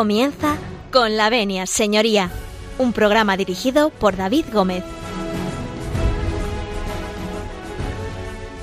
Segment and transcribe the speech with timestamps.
[0.00, 0.56] Comienza
[0.90, 2.30] con la venia, señoría,
[2.78, 4.82] un programa dirigido por David Gómez.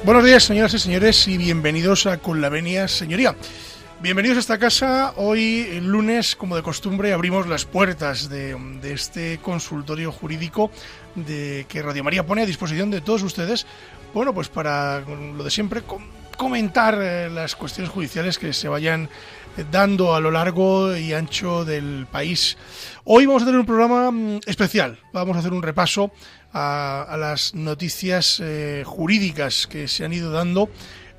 [0.04, 3.36] Buenos días, señoras y señores, y bienvenidos a Con la venia, señoría.
[4.02, 5.14] Bienvenidos a esta casa.
[5.18, 10.72] Hoy, el lunes, como de costumbre, abrimos las puertas de, de, este consultorio jurídico
[11.14, 13.68] de que Radio María pone a disposición de todos ustedes.
[14.12, 15.84] Bueno, pues para lo de siempre,
[16.38, 19.10] comentar eh, las cuestiones judiciales que se vayan
[19.72, 22.58] dando a lo largo y ancho del país.
[23.04, 25.00] Hoy vamos a tener un programa mm, especial.
[25.14, 26.12] Vamos a hacer un repaso
[26.54, 30.70] a, a las noticias eh, jurídicas que se han ido dando.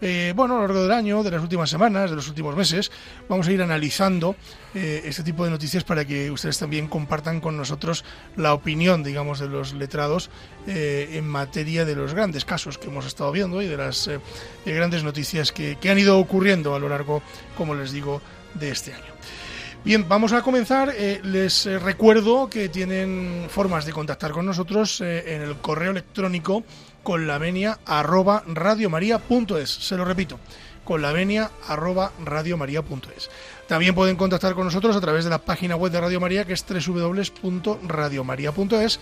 [0.00, 2.90] Eh, bueno, a lo largo del año, de las últimas semanas, de los últimos meses,
[3.28, 4.36] vamos a ir analizando
[4.74, 8.04] eh, este tipo de noticias para que ustedes también compartan con nosotros
[8.36, 10.30] la opinión, digamos, de los letrados
[10.68, 14.08] eh, en materia de los grandes casos que hemos estado viendo y de las
[14.64, 17.22] grandes noticias que, han ido ocurriendo a lo largo,
[17.56, 18.20] como les digo,
[18.54, 19.12] de este año.
[19.84, 20.94] Bien, vamos a comenzar.
[21.22, 26.62] Les recuerdo que tienen formas de contactar con nosotros en el correo electrónico
[27.08, 29.70] con la venia arroba radiomaria.es.
[29.70, 30.38] Se lo repito,
[30.84, 33.30] con la venia arroba radiomaria.es.
[33.66, 36.52] También pueden contactar con nosotros a través de la página web de Radio María, que
[36.52, 39.00] es www.radiomaria.es,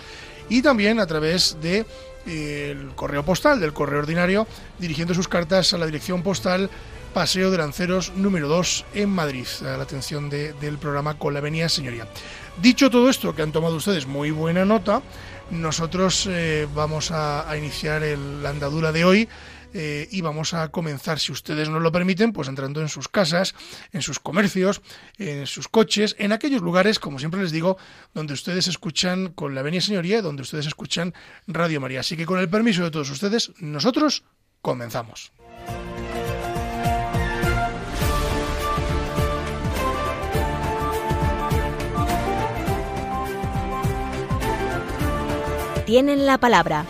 [0.49, 1.85] y también a través de
[2.27, 4.47] el correo postal, del correo ordinario,
[4.79, 6.71] dirigiendo sus cartas a la dirección postal
[7.13, 11.41] Paseo de Lanceros número 2 en Madrid, a la atención de, del programa Con la
[11.41, 12.07] Avenida Señoría.
[12.63, 15.03] Dicho todo esto, que han tomado ustedes muy buena nota,
[15.51, 19.29] nosotros eh, vamos a, iniciar el, la andadura de hoy
[19.79, 23.55] eh, y vamos a comenzar, si ustedes nos lo permiten, pues entrando en sus casas,
[23.93, 24.81] en sus comercios,
[25.19, 27.77] en sus coches, en aquellos lugares, como siempre les digo,
[28.15, 31.13] donde ustedes escuchan con la Avenida Señoría, donde ustedes escuchan
[31.47, 32.01] Radio María.
[32.01, 34.25] Así que con el permiso de todos ustedes, nosotros
[34.63, 35.33] comenzamos.
[45.87, 46.85] Tienen la palabra.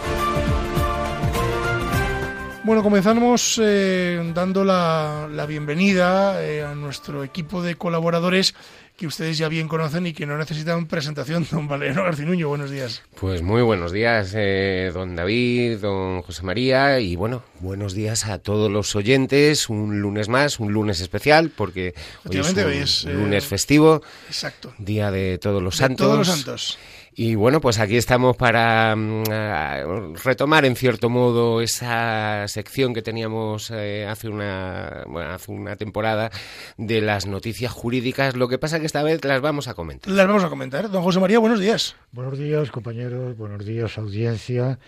[2.65, 8.57] Bueno, comenzamos eh, dando la, la bienvenida eh, a nuestro equipo de colaboradores
[8.97, 11.47] que ustedes ya bien conocen y que no necesitan presentación.
[11.51, 13.03] Don Valero Garcinuño, buenos días.
[13.21, 18.39] Pues muy buenos días, eh, don David, don José María, y bueno, buenos días a
[18.39, 19.69] todos los oyentes.
[19.69, 24.03] Un lunes más, un lunes especial, porque hoy es un hoy es, lunes festivo.
[24.29, 24.73] Exacto.
[24.79, 26.07] Día de todos los de santos.
[26.07, 26.79] Todos los santos.
[27.19, 33.71] Y bueno, pues aquí estamos para uh, retomar en cierto modo esa sección que teníamos
[33.71, 36.31] eh, hace una bueno, hace una temporada
[36.77, 38.37] de las noticias jurídicas.
[38.37, 40.13] Lo que pasa que esta vez las vamos a comentar.
[40.13, 40.91] Las vamos a comentar.
[40.91, 41.97] Don José María, buenos días.
[42.13, 43.35] Buenos días, compañeros.
[43.39, 44.79] Buenos días, audiencia.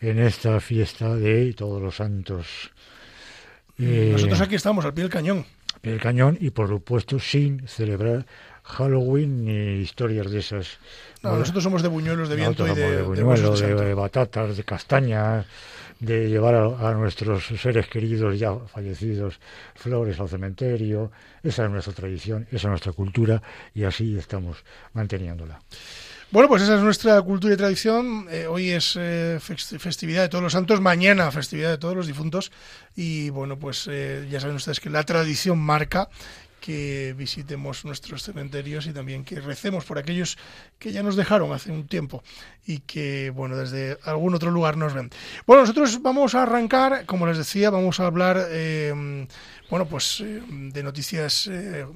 [0.00, 2.70] En esta fiesta de Todos los Santos.
[3.78, 5.44] Eh, Nosotros aquí estamos, al pie del cañón.
[5.74, 8.24] Al pie del cañón y, por supuesto, sin celebrar
[8.68, 10.78] Halloween ni historias de esas.
[11.22, 14.64] No, nosotros somos de buñuelos de viento y de, de, buñuelo, de, de, batatas, de
[14.64, 15.46] castañas,
[15.98, 19.40] de llevar a, a, nuestros seres queridos ya fallecidos
[19.74, 21.10] flores al cementerio.
[21.42, 23.42] Esa es nuestra tradición, esa es nuestra cultura
[23.74, 24.58] y así estamos
[24.92, 25.60] manteniéndola.
[26.30, 28.26] Bueno, pues esa es nuestra cultura y tradición.
[28.30, 32.52] Eh, hoy es eh, festividad de todos los santos, mañana festividad de todos los difuntos.
[32.94, 36.10] Y bueno, pues eh, ya saben ustedes que la tradición marca
[36.60, 40.38] que visitemos nuestros cementerios y también que recemos por aquellos
[40.78, 42.22] que ya nos dejaron hace un tiempo
[42.66, 45.10] y que, bueno, desde algún otro lugar nos ven.
[45.46, 49.26] Bueno, nosotros vamos a arrancar, como les decía, vamos a hablar, eh,
[49.70, 51.86] bueno, pues eh, de noticias eh,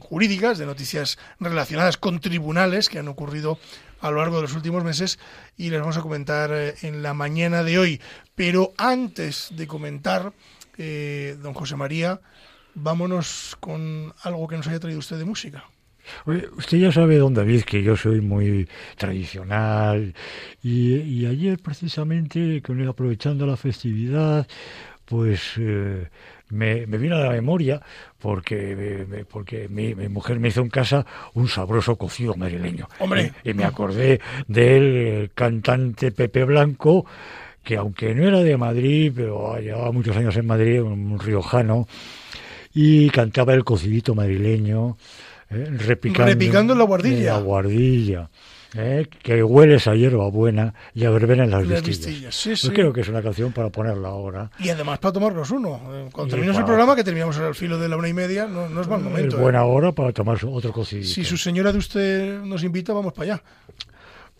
[0.00, 3.58] jurídicas, de noticias relacionadas con tribunales que han ocurrido
[4.02, 5.18] a lo largo de los últimos meses
[5.56, 8.00] y les vamos a comentar eh, en la mañana de hoy.
[8.34, 10.32] Pero antes de comentar,
[10.76, 12.20] eh, don José María,
[12.74, 15.64] vámonos con algo que nos haya traído usted de música.
[16.56, 20.14] Usted ya sabe, don David, que yo soy muy tradicional
[20.62, 24.46] y, y ayer precisamente, con, aprovechando la festividad,
[25.04, 26.08] pues eh,
[26.50, 27.80] me, me, vino a la memoria
[28.18, 32.88] porque, me, porque mi, mi, mujer me hizo en casa un sabroso cocido madrileño.
[32.98, 33.32] ¡Hombre!
[33.44, 37.06] Y, y me acordé del cantante Pepe Blanco,
[37.62, 41.86] que aunque no era de Madrid, pero llevaba muchos años en Madrid, un riojano,
[42.74, 44.96] y cantaba el cocidito madrileño,
[45.50, 47.18] eh, repicando, repicando la guardilla.
[47.18, 48.30] En la guardilla.
[48.74, 52.34] Eh, que hueles a hierba buena y a verbena en las, las vistillas.
[52.34, 52.70] Sí, pues sí.
[52.70, 54.50] creo que es una canción para ponerla ahora.
[54.58, 55.78] Y además para tomarnos uno.
[55.92, 56.64] Eh, Cuando terminemos para...
[56.64, 59.02] el programa, que terminamos al filo de la una y media, no, no es mal
[59.02, 59.36] momento.
[59.36, 59.66] Es buena eh.
[59.66, 61.06] hora para tomar otro cocidito.
[61.06, 63.42] Si su señora de usted nos invita, vamos para allá.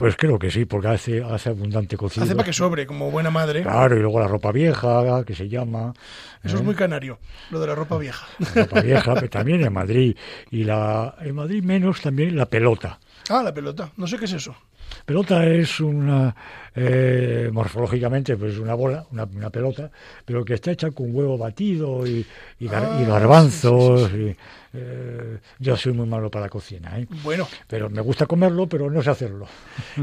[0.02, 2.25] Pues creo que sí, porque hace, hace abundante cocido.
[2.25, 3.62] Hace para que sobre, como buena madre.
[3.62, 5.94] Claro, y luego la ropa vieja, que se llama.
[6.43, 6.64] Eso es ¿eh?
[6.64, 7.20] muy canario,
[7.52, 8.26] lo de la ropa vieja.
[8.56, 10.16] La ropa vieja, pero también en Madrid.
[10.50, 12.99] Y la, en Madrid menos también la pelota.
[13.31, 13.93] Ah, la pelota.
[13.96, 14.56] No sé qué es eso.
[15.04, 16.34] Pelota es una,
[16.74, 19.90] eh, morfológicamente, pues una bola, una, una pelota,
[20.24, 22.24] pero que está hecha con huevo batido y,
[22.60, 24.10] y, gar- Ah, y garbanzos.
[24.10, 24.36] sí, y,
[24.74, 27.06] eh, yo soy muy malo para la cocina, ¿eh?
[27.22, 29.46] Bueno, pero me gusta comerlo, pero no sé hacerlo.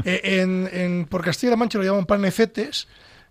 [0.04, 2.86] eh, en, en- por Castilla-La Mancha lo llaman panecetes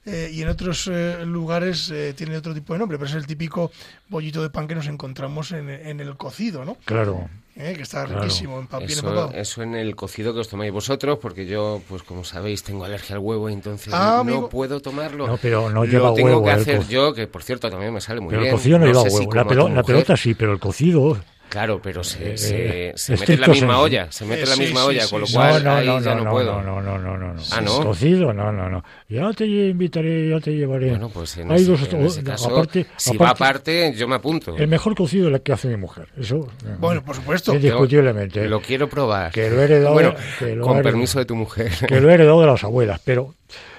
[0.06, 3.28] eh, y en otros eh, lugares eh, tiene otro tipo de nombre, pero es el
[3.28, 3.72] típico
[4.08, 6.76] bollito de pan que nos encontramos en, en el cocido, ¿no?
[6.86, 7.30] Claro.
[7.56, 8.22] Eh, que está Claro.
[8.22, 9.32] riquísimo, empa- bien Eso, empapado.
[9.34, 13.16] eso en el cocido que os tomáis vosotros, porque yo, pues como sabéis, tengo alergia
[13.18, 14.50] al huevo, entonces Ah, no amigo.
[14.50, 15.28] puedo tomarlo.
[15.28, 17.94] No, pero no Lo lleva tengo huevo que el hacer yo, que por cierto también
[17.94, 18.54] me sale muy Pero bien.
[18.54, 19.34] el cocido no, lleva sé si huevo.
[19.34, 19.86] La, como a pelo- tu la mujer.
[19.86, 21.18] pelota sí, pero el cocido.
[21.50, 24.50] Claro, pero se, Eh, se, eh, se mete en la misma olla, se mete en
[24.50, 26.16] la Eh, sí, misma sí, olla, sí, con lo cual no, no, ahí no, ya
[26.16, 26.62] no, no, puedo.
[26.62, 27.42] No, no, no, no, no.
[27.52, 27.82] Ah, ¿no?
[27.84, 28.84] Cocido, no, no, no.
[29.10, 30.90] Ya te invitaré, ya te llevaré.
[30.92, 34.08] Bueno, pues en, Hay ese, dos, en ese caso, aparte, si va aparte, aparte, yo
[34.08, 34.56] me apunto.
[34.56, 36.08] el mejor cocido es el que hace mi mujer.
[36.20, 36.48] Eso.
[36.66, 37.54] eh, Bueno, por supuesto.
[37.56, 38.48] Indiscutiblemente.
[38.48, 39.32] Lo quiero probar.
[39.32, 40.84] Que lo he heredado- Bueno, que lo con he heredado.
[40.84, 41.72] permiso de tu mujer.
[41.88, 43.34] que lo he heredado de las abuelas, pero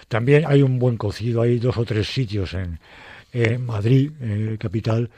[0.09, 2.81] también hay un buen cocido, hay dos o tres sitios en,
[3.33, 5.09] en Madrid, eh, capital,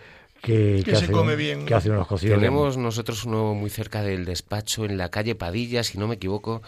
[0.43, 1.77] que, Que se hacen, come bien, que ¿no?
[1.79, 2.37] hacen unos cocidos.
[2.39, 6.61] Tenemos nosotros uno muy cerca del despacho, en la calle Padilla, si no me equivoco,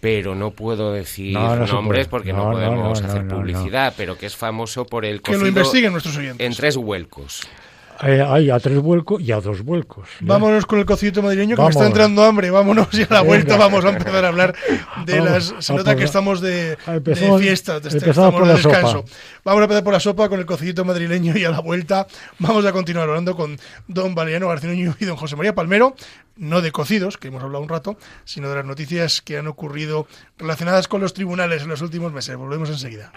[0.00, 3.36] pero no puedo decir No, no se nombres porque No, podemos no, hacer no, no.
[3.40, 6.44] publicidad, pero que es famoso por el Que lo investiguen nuestros oyentes.
[6.44, 7.46] en tres vuelcos.
[8.04, 10.08] Eh, hay a tres vuelcos y a dos vuelcos.
[10.08, 10.22] ¿eh?
[10.22, 12.50] Vámonos con el cocito madrileño, que me está entrando hambre.
[12.50, 13.22] Vámonos y a la Venga.
[13.22, 14.54] vuelta vamos a empezar a hablar
[15.06, 15.64] de Vamos las...
[15.64, 18.76] Se nota que estamos de, Empezamos- de fiesta, de- empezamos estamos por de la sopa.
[18.76, 19.04] descanso.
[19.44, 22.06] Vamos a empezar por la sopa con el cocito madrileño y a la vuelta
[22.38, 23.56] vamos a continuar hablando con
[23.86, 25.94] don Valeriano Garcinuño y don José María Palmero,
[26.36, 30.06] no de cocidos, que hemos hablado un rato, sino de las noticias que han ocurrido
[30.38, 32.36] relacionadas con los tribunales en los últimos meses.
[32.36, 33.12] Volvemos enseguida.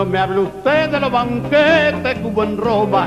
[0.00, 3.06] No me hable usted de los banquetes que hubo en Roma,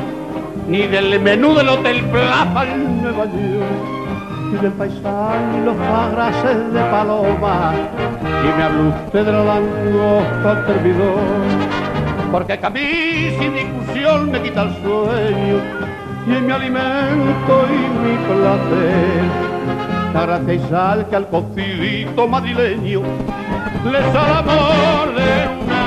[0.67, 6.71] ni del menú del Hotel Plaza en Nueva York, ni del paisaje y los pagrases
[6.71, 7.73] de Paloma,
[8.21, 11.17] y me hable usted de los langostas servidor,
[12.31, 15.55] porque que a mí sin discusión me quita el sueño,
[16.27, 19.53] y es mi alimento y mi placer.
[20.13, 23.01] La gracia y sal que al cocidito madrileño
[23.83, 25.82] le sale amor de una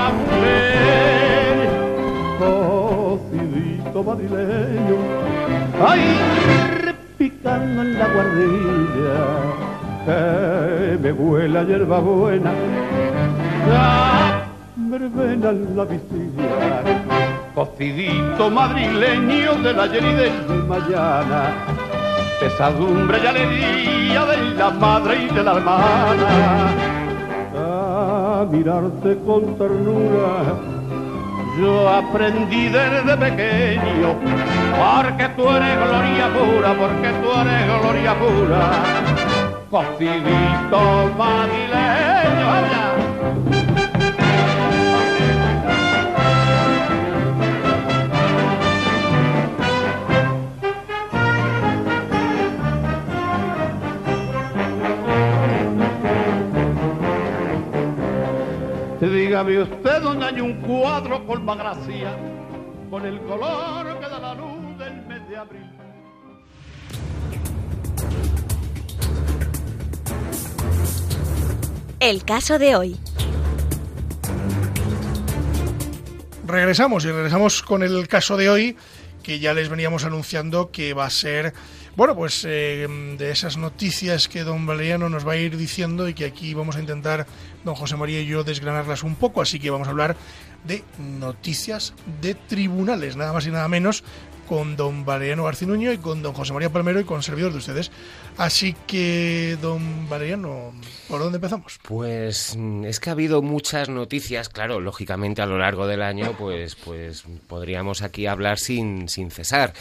[4.06, 4.98] madrileño,
[5.86, 6.00] ay,
[6.84, 9.18] repicando en la guardilla,
[10.06, 12.52] que me huele a hierba buena,
[13.68, 14.26] la
[15.32, 16.82] en la visilla.
[17.54, 21.54] Cocidito madrileño del ayer y del mañana
[22.40, 26.28] pesadumbre y alegría de la madre y de la hermana.
[27.58, 30.75] A mirarte con ternura,
[31.58, 34.14] yo aprendí desde pequeño,
[34.76, 38.70] porque tú eres gloria pura, porque tú eres gloria pura.
[39.70, 43.05] Cocidito madrileño, ¡vaya!
[59.12, 62.18] Dígame usted dónde hay un cuadro con más gracia,
[62.90, 65.70] con el color que da la luz del mes de abril.
[72.00, 72.96] El caso de hoy.
[76.44, 78.76] Regresamos y regresamos con el caso de hoy,
[79.22, 81.54] que ya les veníamos anunciando que va a ser,
[81.96, 82.86] bueno, pues eh,
[83.16, 86.76] de esas noticias que don Valeriano nos va a ir diciendo y que aquí vamos
[86.76, 87.26] a intentar,
[87.64, 89.40] don José María y yo, desgranarlas un poco.
[89.40, 90.14] Así que vamos a hablar
[90.64, 94.04] de noticias de tribunales, nada más y nada menos,
[94.46, 97.90] con don Valeriano Garcinuño y con don José María Palmero y con servidor de ustedes.
[98.36, 100.72] Así que, don Valeriano,
[101.08, 101.78] ¿por dónde empezamos?
[101.82, 106.76] Pues es que ha habido muchas noticias, claro, lógicamente a lo largo del año, pues,
[106.76, 109.72] pues podríamos aquí hablar sin, sin cesar.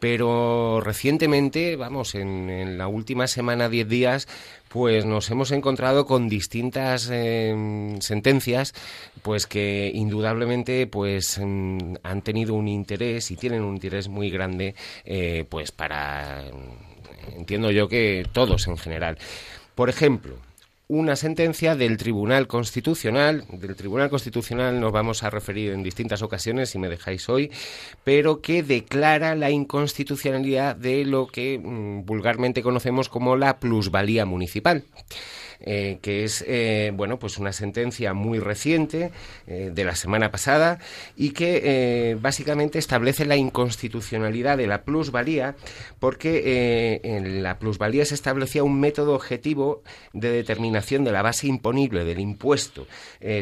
[0.00, 4.28] Pero recientemente, vamos, en, en la última semana, 10 días,
[4.70, 8.72] pues nos hemos encontrado con distintas eh, sentencias,
[9.20, 14.76] pues que indudablemente, pues mm, han tenido un interés y tienen un interés muy grande,
[15.04, 16.44] eh, pues para,
[17.36, 19.18] entiendo yo que todos en general.
[19.74, 20.36] Por ejemplo,
[20.90, 23.44] una sentencia del Tribunal Constitucional.
[23.52, 27.52] Del Tribunal Constitucional nos vamos a referir en distintas ocasiones, si me dejáis hoy,
[28.02, 34.82] pero que declara la inconstitucionalidad de lo que mm, vulgarmente conocemos como la plusvalía municipal.
[35.62, 39.10] Eh, que es eh, bueno pues una sentencia muy reciente
[39.46, 40.78] eh, de la semana pasada
[41.16, 45.56] y que básicamente establece la inconstitucionalidad de la plusvalía
[45.98, 49.82] porque en la plusvalía se establecía un método objetivo
[50.14, 52.86] de determinación de la base imponible del impuesto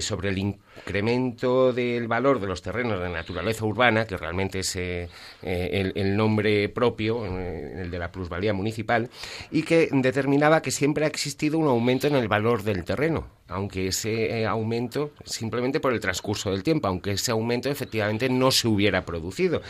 [0.00, 0.38] sobre el
[0.78, 5.08] incremento del valor de los terrenos de naturaleza urbana, que realmente es eh,
[5.42, 9.10] eh, el, nombre propio, eh, el de la plusvalía municipal,
[9.50, 13.88] y que determinaba que siempre ha existido un aumento en el valor del terreno, aunque
[13.88, 19.04] ese aumento, simplemente por el transcurso del tiempo, aunque ese aumento efectivamente no se hubiera
[19.04, 19.60] producido.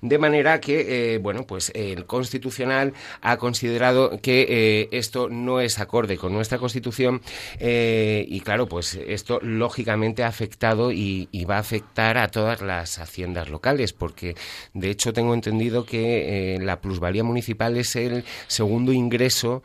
[0.00, 5.80] De manera que, eh, bueno, pues el Constitucional ha considerado que eh, esto no es
[5.80, 7.20] acorde con nuestra Constitución
[7.58, 12.98] eh, y, claro, pues esto lógicamente ha afectado y, va a afectar a todas las
[12.98, 14.36] haciendas locales, porque
[14.74, 19.62] de hecho tengo entendido que la plusvalía municipal es el segundo ingreso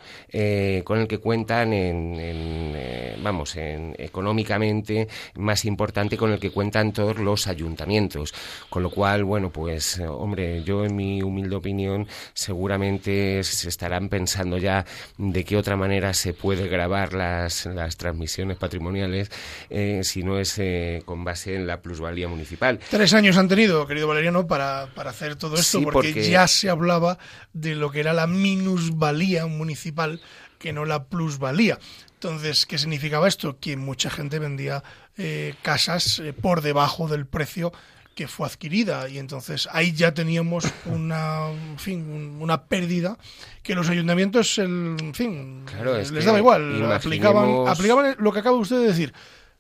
[0.86, 2.78] con el que cuentan en,
[3.22, 8.34] vamos, en, económicamente más importante con el que cuentan todos los ayuntamientos.
[8.70, 14.58] Con lo cual, bueno, pues hombre, yo en mi humilde opinión seguramente se estarán pensando
[14.58, 14.86] ya
[15.18, 19.32] de qué otra manera se puede grabar las, las transmisiones patrimoniales
[19.70, 22.80] eh, si no es eh, con base en la plusvalía municipal.
[22.90, 27.18] Tres años han tenido, querido Valeriano, para, para hacer todo esto, porque, ya se hablaba
[27.54, 30.22] de lo que era la minusvalía municipal
[30.60, 31.78] que no la plusvalía.
[32.24, 33.58] Entonces, ¿qué significaba esto?
[33.60, 34.84] Que mucha gente vendía
[35.18, 37.74] eh, casas por debajo del precio
[38.16, 39.10] que fue adquirida.
[39.10, 43.18] Y entonces ahí ya teníamos una fin una pérdida
[43.62, 45.66] que los ayuntamientos el, en fin
[46.12, 49.14] les daba igual aplicaban aplicaban lo que acaba usted de decir.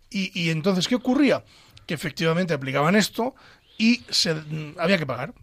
[0.09, 1.43] Y, y entonces qué ocurría
[1.85, 3.35] que efectivamente aplicaban esto
[3.77, 4.35] y se
[4.77, 5.33] había que pagar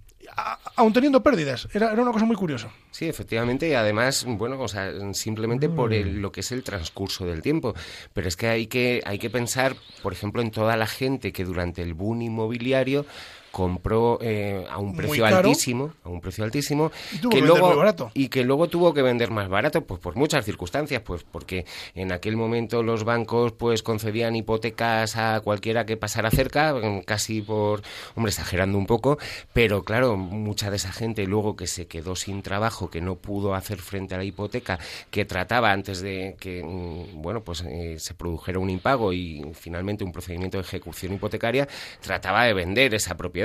[0.77, 1.69] aún teniendo pérdidas.
[1.73, 2.71] Era, era, una cosa muy curiosa.
[2.91, 7.27] Sí, efectivamente, y además, bueno, o sea, simplemente por el, lo que es el transcurso
[7.27, 7.75] del tiempo.
[8.13, 11.45] Pero es que hay que, hay que pensar, por ejemplo, en toda la gente que
[11.45, 13.07] durante el boom inmobiliario
[13.51, 17.75] compró eh, a un precio altísimo, a un precio altísimo, y que, luego
[18.15, 22.13] y que luego tuvo que vender más barato, pues por muchas circunstancias, pues porque en
[22.13, 27.83] aquel momento los bancos pues concedían hipotecas a cualquiera que pasara cerca, casi por,
[28.15, 29.19] hombre, exagerando un poco,
[29.53, 33.55] pero claro, mucha de esa gente luego que se quedó sin trabajo, que no pudo
[33.55, 34.79] hacer frente a la hipoteca,
[35.11, 40.05] que trataba antes de que, mm, bueno, pues eh, se produjera un impago y finalmente
[40.05, 41.69] un procedimiento de ejecución hipotecaria,
[42.01, 43.40] trataba de vender esa propiedad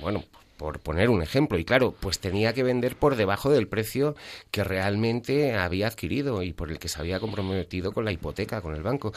[0.00, 0.24] bueno,
[0.56, 1.58] por poner un ejemplo.
[1.58, 4.16] Y claro, pues tenía que vender por debajo del precio
[4.50, 8.74] que realmente había adquirido y por el que se había comprometido con la hipoteca, con
[8.74, 9.12] el banco.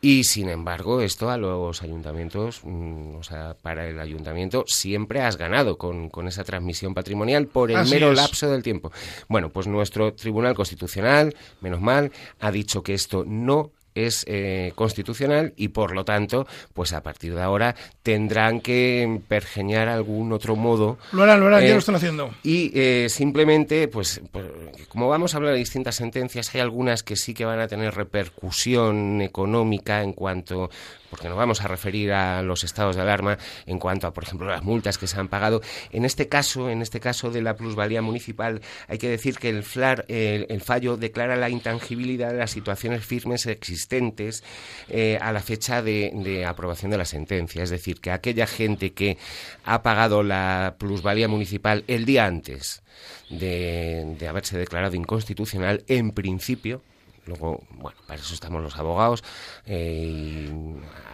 [0.00, 5.36] Y sin embargo, esto a los ayuntamientos, mm, o sea, para el ayuntamiento siempre has
[5.38, 8.92] ganado con, con esa transmisión patrimonial por el mero lapso del tiempo.
[9.28, 15.52] Bueno, pues nuestro Tribunal Constitucional, menos mal, ha dicho que esto no es eh, constitucional
[15.56, 20.98] y por lo tanto, pues a partir de ahora tendrán que pergeñar algún otro modo.
[21.12, 22.30] Lo harán, lo harán, ya lo eh, están haciendo.
[22.42, 24.46] Y eh, simplemente, pues, pues,
[24.88, 27.94] como vamos a hablar de distintas sentencias, hay algunas que sí que van a tener
[27.94, 30.70] repercusión económica en cuanto
[31.14, 34.48] porque nos vamos a referir a los estados de alarma en cuanto a, por ejemplo,
[34.48, 35.62] las multas que se han pagado.
[35.92, 39.62] En este caso, en este caso de la plusvalía municipal, hay que decir que el,
[39.62, 44.42] FLAR, el, fallo declara la intangibilidad de las situaciones firmes existentes
[44.88, 47.62] eh, a la fecha de, aprobación de la sentencia.
[47.62, 49.16] Es decir, que aquella gente que
[49.62, 52.82] ha pagado la plusvalía municipal el día antes
[53.30, 56.82] de haberse declarado inconstitucional, en principio,
[57.26, 59.24] Luego, bueno, para eso estamos los abogados.
[59.66, 60.50] Eh,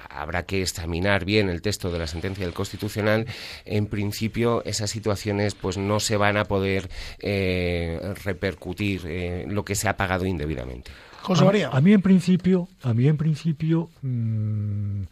[0.08, 3.26] habrá que examinar bien el texto de la sentencia del Constitucional.
[3.64, 6.90] En principio, esas situaciones pues no se van a poder
[7.20, 10.90] eh, repercutir eh, lo que se ha pagado indebidamente.
[11.22, 11.68] José María.
[11.68, 15.02] A, mí en principio, a mí en principio mm,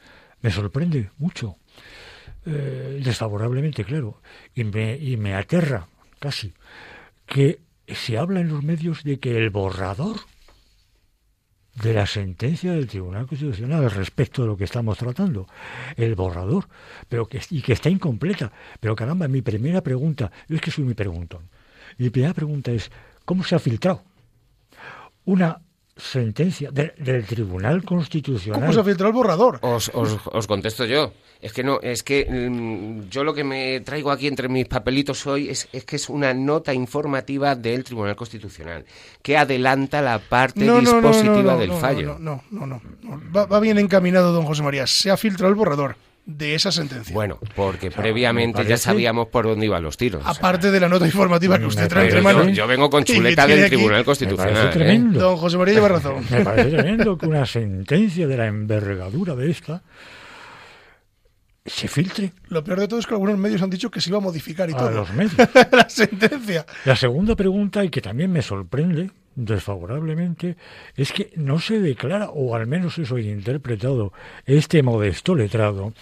[0.43, 1.57] me sorprende mucho,
[2.45, 4.23] desfavorablemente, claro,
[4.55, 5.87] y me, y me aterra
[6.19, 6.55] casi
[7.27, 10.21] que se habla en los medios de que el borrador
[11.83, 15.47] de la sentencia del Tribunal Constitucional respecto de lo que estamos tratando,
[15.97, 16.69] el borrador,
[17.09, 18.53] pero que, y que está incompleta.
[18.81, 21.49] Pero caramba, mi primera pregunta, yo es que soy mi preguntón,
[21.99, 22.91] mi primera pregunta es,
[23.25, 24.03] ¿cómo se ha filtrado
[25.25, 25.61] una
[25.99, 28.61] sentencia de- del Tribunal Constitucional.
[28.61, 29.59] ¿Cómo se filtró el borrador?
[29.63, 31.13] Os, os, os contesto yo.
[31.41, 35.27] Es que no, es que mm, yo lo que me traigo aquí entre mis papelitos
[35.27, 38.85] hoy es, es que es una nota informativa del Tribunal Constitucional
[39.23, 42.17] que adelanta la parte dispositiva del no, fallo.
[42.19, 43.21] No, no, no, no.
[43.35, 44.87] Va, va bien encaminado, don José María.
[44.87, 45.97] Se ha filtrado el borrador
[46.31, 47.15] de esa sentencia.
[47.15, 50.23] Bueno, porque me previamente ya sabíamos por dónde iban los tiros.
[50.27, 52.49] Aparte de la nota informativa que Me usted trae entre manos.
[52.49, 54.53] yo, yo vengo con chuleta del aquí- Tribunal Me Constitucional.
[54.53, 54.73] parece ¿eh?
[54.73, 55.21] tremendo.
[55.21, 56.23] Don José María lleva razón.
[56.31, 59.83] Me parece tremendo que una sentencia de la envergadura de esta
[61.65, 64.19] se filtre Lo peor de todo es que algunos medios han dicho que se iba
[64.19, 64.91] a modificar y a todo.
[64.91, 65.35] los medios.
[65.73, 66.67] la sentencia.
[66.85, 69.11] La segunda pregunta, y que también me sorprende
[69.45, 70.57] desfavorablemente,
[70.97, 74.13] es que no se declara, o al menos eso he interpretado,
[74.47, 75.93] este modesto letrado,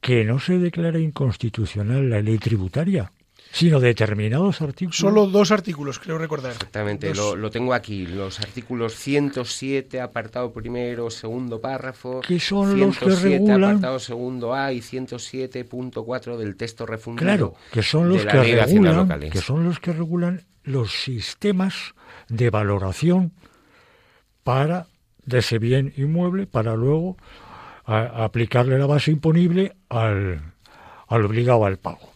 [0.00, 3.12] que no se declara inconstitucional la ley tributaria,
[3.52, 4.96] sino determinados artículos.
[4.96, 6.52] Solo dos artículos, creo recordar.
[6.52, 12.96] Exactamente, lo, lo tengo aquí, los artículos 107, apartado primero, segundo párrafo, Que son los
[12.96, 18.18] que 107, regulan- apartado segundo A y 107.4 del texto refundido Claro, que son los
[18.18, 19.32] de la que Ley de Haciendas regulan, Locales.
[19.32, 21.94] que son los que regulan los sistemas
[22.32, 23.32] de valoración
[24.42, 24.86] para
[25.24, 27.16] de ese bien inmueble para luego
[27.84, 30.40] aplicarle la base imponible al,
[31.08, 32.12] al obligado al pago.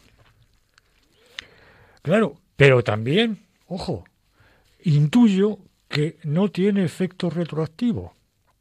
[2.03, 4.05] Claro, pero también, ojo,
[4.83, 5.59] intuyo
[5.89, 8.16] que no tiene efecto retroactivo.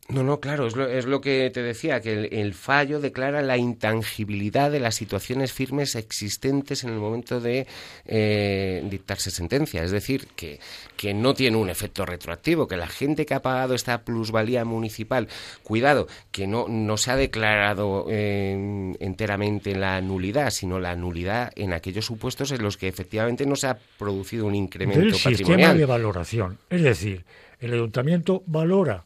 [0.07, 3.41] No, no, claro, es lo, es lo que te decía, que el, el fallo declara
[3.41, 7.65] la intangibilidad de las situaciones firmes existentes en el momento de
[8.05, 9.81] eh, dictarse sentencia.
[9.81, 10.59] Es decir, que,
[10.95, 15.27] que no tiene un efecto retroactivo, que la gente que ha pagado esta plusvalía municipal,
[15.63, 21.73] cuidado, que no, no se ha declarado eh, enteramente la nulidad, sino la nulidad en
[21.73, 25.77] aquellos supuestos en los que efectivamente no se ha producido un incremento del sistema patrimonial.
[25.79, 26.57] de valoración.
[26.69, 27.25] Es decir,
[27.59, 29.05] el ayuntamiento valora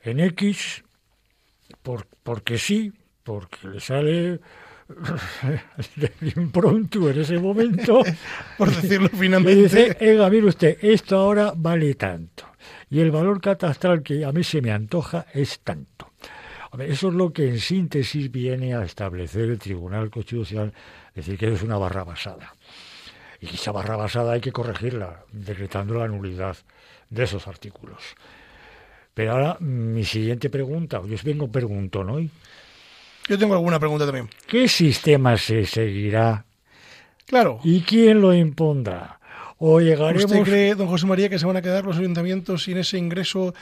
[0.00, 0.84] en X
[1.82, 2.92] por, porque sí,
[3.24, 4.40] porque le sale
[5.96, 8.02] de bien pronto en ese momento.
[8.58, 9.62] Por decirlo Me finalmente.
[9.62, 12.44] dice, Ega, mire usted, esto ahora vale tanto.
[12.90, 16.12] Y el valor catastral que a mí se me antoja es tanto.
[16.70, 20.72] A ver, eso es lo que en síntesis viene a establecer el Tribunal Constitucional,
[21.10, 22.54] es decir, que es una barra basada.
[23.40, 26.56] Y esa barra basada hay que corregirla, decretando la nulidad
[27.08, 28.02] de esos artículos.
[29.18, 32.30] Pero ahora, mi siguiente pregunta, yo os vengo preguntón hoy,
[33.28, 34.28] Yo tengo alguna pregunta también.
[34.46, 36.44] ¿qué sistema se seguirá
[37.26, 37.58] Claro.
[37.64, 39.18] y quién lo impondrá?
[39.58, 42.76] ¿O llegaremos ¿Usted cree, don José María, que se van a quedar los ayuntamientos sin
[42.78, 43.54] ese ingreso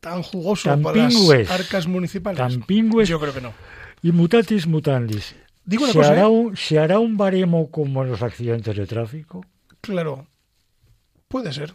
[0.00, 1.50] tan jugoso Tan para las pingües.
[1.50, 2.38] arcas municipales?
[2.38, 3.52] tan pingües Yo creo que no.
[4.02, 5.36] y mutatis mutandis?
[5.66, 6.26] Digo una ¿Se, cosa, hará ¿eh?
[6.28, 9.44] un, ¿Se hará un baremo como en los accidentes de tráfico?
[9.82, 10.26] Claro,
[11.28, 11.74] puede ser.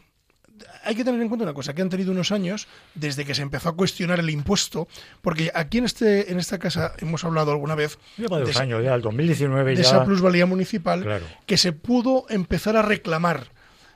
[0.83, 3.41] Hay que tener en cuenta una cosa, que han tenido unos años desde que se
[3.41, 4.87] empezó a cuestionar el impuesto,
[5.21, 8.83] porque aquí en este en esta casa hemos hablado alguna vez Lleva de dos años
[8.83, 9.81] ya, el 2019 de ya...
[9.81, 11.25] esa plusvalía municipal Claro.
[11.45, 13.51] que se pudo empezar a reclamar.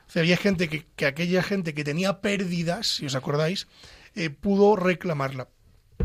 [0.06, 3.66] O sea, había gente que, que aquella gente que tenía pérdidas, si os acordáis,
[4.14, 5.48] eh, pudo reclamarla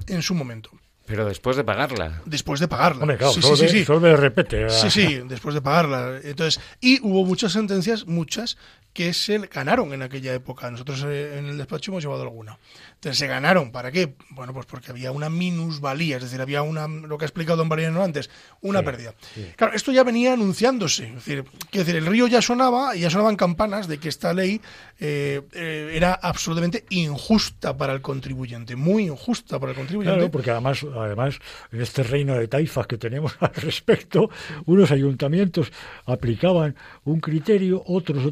[0.07, 0.71] en su momento,
[1.05, 2.21] Pero después de pagarla.
[2.25, 3.01] después de pagarla.
[3.01, 4.15] Hombre, claro, sí, sí, solve, sí, sí.
[4.21, 4.69] repete.
[4.69, 6.19] Sí, sí, después de pagarla.
[6.23, 8.57] Entonces, y hubo muchas sentencias, muchas,
[8.93, 10.69] que se ganaron en aquella época.
[10.71, 12.57] Nosotros eh, en el despacho hemos llevado alguna.
[12.95, 13.71] Entonces, se ganaron.
[13.71, 14.15] ¿Para qué?
[14.31, 17.67] Bueno, pues porque había una minusvalía, es decir, había una, lo que ha explicado don
[17.67, 18.29] Mariano antes,
[18.61, 19.13] una Sí, pérdida.
[19.55, 21.07] Claro, esto ya venía anunciándose.
[21.07, 24.59] Es decir, decir, el río ya sonaba, y ya sonaban campanas de que esta ley
[24.99, 30.17] eh, eh, era absolutamente injusta para el contribuyente, muy injusta para el contribuyente.
[30.17, 31.39] Claro, porque además, además,
[31.71, 34.29] en este reino de taifas que tenemos al respecto,
[34.65, 35.71] unos ayuntamientos
[36.05, 36.75] aplicaban
[37.05, 38.25] un criterio, otros,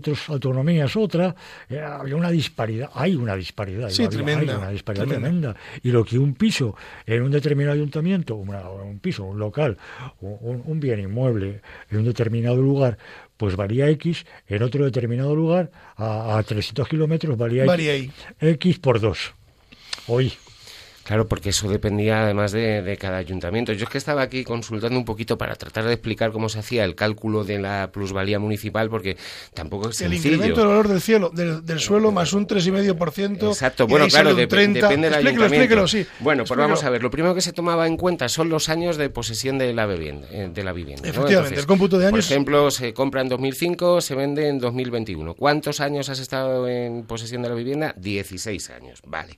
[0.47, 1.35] otras autonomías otra,
[1.69, 5.53] eh, había una disparidad, hay una disparidad, Sí, había- hay tremenda, una disparidad tremenda.
[5.53, 5.59] tremenda.
[5.83, 9.77] Y lo que un piso en un determinado ayuntamiento, una- un piso, un local,
[10.21, 12.97] un, un bien inmueble en un determinado lugar,
[13.37, 18.11] pues valía X, en otro determinado lugar, a, a 300 kilómetros valía Varía X.
[18.39, 19.33] X por 2.
[20.07, 20.33] Hoy.
[21.07, 23.71] Claro, porque eso dependía además de, de cada ayuntamiento.
[23.71, 26.83] Yo es que estaba aquí consultando un poquito para tratar de explicar cómo se hacía
[26.83, 29.15] el cálculo de la plusvalía municipal, porque
[29.53, 30.35] tampoco es El sencillo.
[30.35, 33.47] incremento del valor del cielo, del, del suelo, más un 3,5%.
[33.47, 34.41] Exacto, y bueno, claro, 30.
[34.41, 35.45] depende del Explíquelo, ayuntamiento.
[35.45, 36.05] explíquelo, sí.
[36.19, 37.01] Bueno, pues vamos a ver.
[37.01, 40.27] Lo primero que se tomaba en cuenta son los años de posesión de la vivienda.
[40.31, 41.09] eh, De la vivienda ¿no?
[41.09, 45.35] Efectivamente, el cómputo de Por años- ejemplo, se compra en 2005, se vende en 2021.
[45.35, 47.93] ¿Cuántos años has estado en posesión de la vivienda?
[47.97, 49.37] 16 años, vale.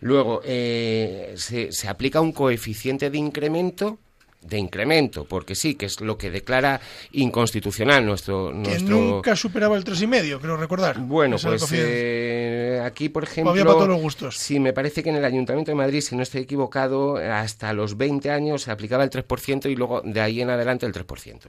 [0.00, 3.98] Luego, eh, se, se aplica un coeficiente de incremento
[4.46, 6.80] de incremento, porque sí, que es lo que declara
[7.12, 8.50] inconstitucional nuestro...
[8.50, 8.96] Que nuestro...
[8.96, 10.98] nunca superaba el 3,5, creo recordar.
[11.00, 13.50] Bueno, pues eh, aquí, por ejemplo...
[13.50, 14.36] Había para todos los gustos.
[14.36, 17.96] Sí, me parece que en el Ayuntamiento de Madrid, si no estoy equivocado, hasta los
[17.96, 21.40] 20 años se aplicaba el 3% y luego de ahí en adelante el 3%.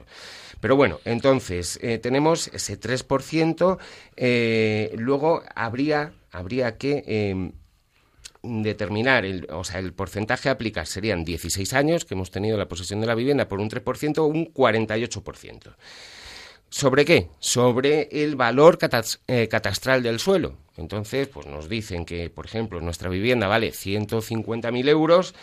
[0.60, 3.78] Pero bueno, entonces, eh, tenemos ese 3%,
[4.16, 7.52] eh, luego habría, habría que...
[8.42, 12.68] determinar, el, o sea, el porcentaje a aplicar serían 16 años que hemos tenido la
[12.68, 15.74] posesión de la vivienda por un 3% o un 48%.
[16.70, 17.30] ¿Sobre qué?
[17.38, 18.78] Sobre el valor
[19.26, 20.58] eh, catastral del suelo.
[20.76, 25.34] Entonces, pues nos dicen que, por ejemplo, nuestra vivienda vale 150.000 euros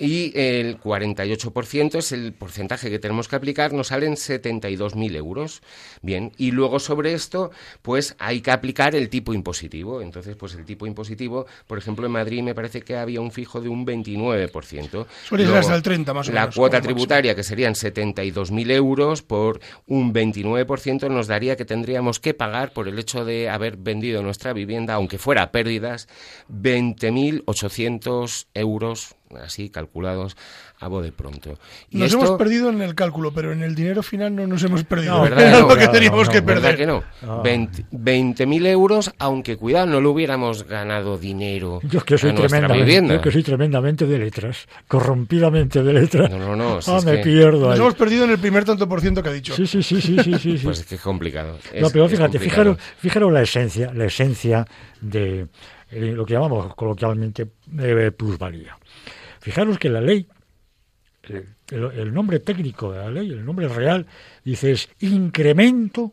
[0.00, 5.60] y el 48% es el porcentaje que tenemos que aplicar, nos salen 72.000 euros.
[6.00, 7.50] Bien, y luego sobre esto,
[7.82, 10.00] pues hay que aplicar el tipo impositivo.
[10.00, 13.60] Entonces, pues el tipo impositivo, por ejemplo, en Madrid me parece que había un fijo
[13.60, 15.06] de un 29%.
[15.24, 16.94] Suele ser hasta el 30 más o La menos, cuota como máximo.
[16.94, 22.88] tributaria, que serían 72.000 euros por un 29%, nos daría que tendríamos que pagar por
[22.88, 26.08] el hecho de haber vendido nuestra vivienda, aunque fuera pérdidas,
[26.50, 30.36] 20.800 euros, así calculados
[30.80, 31.58] a de pronto.
[31.90, 34.62] Y Nos esto, hemos perdido en el cálculo, pero en el dinero final no nos
[34.64, 35.16] hemos perdido.
[35.18, 35.40] No, ¿verdad?
[35.48, 36.76] Era No, lo que teníamos no, que ¿Verdad perder.
[36.78, 37.02] que no?
[37.22, 37.40] Ah.
[37.44, 42.48] 20 20.000 euros, aunque cuidado, no lo hubiéramos ganado dinero Yo que soy a nuestra
[42.48, 43.14] tremendamente, vivienda.
[43.14, 46.30] yo que soy tremendamente de letras, corrompidamente de letras.
[46.30, 47.78] No, no, no, si Ah, es me que- pierdo Nos ahí.
[47.78, 49.54] hemos perdido en el primer tanto por ciento que ha dicho.
[49.54, 50.64] Sí, sí, sí, sí, sí, sí, sí.
[50.64, 51.58] Pues es que es complicado.
[51.80, 54.66] no, pero es fíjate, fijaros, fijaros la esencia, la esencia
[55.00, 55.46] de
[55.90, 58.76] eh, lo que llamamos coloquialmente eh, plusvalía.
[59.40, 60.28] Fijaros que la ley,
[61.70, 64.06] el, nombre técnico de la ley, el nombre real,
[64.44, 66.12] dice es incremento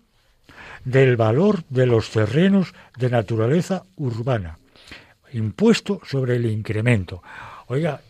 [0.85, 4.57] del valor de los terrenos de naturaleza urbana.
[5.33, 7.21] Impuesto sobre el incremento.
[7.67, 8.01] Oiga,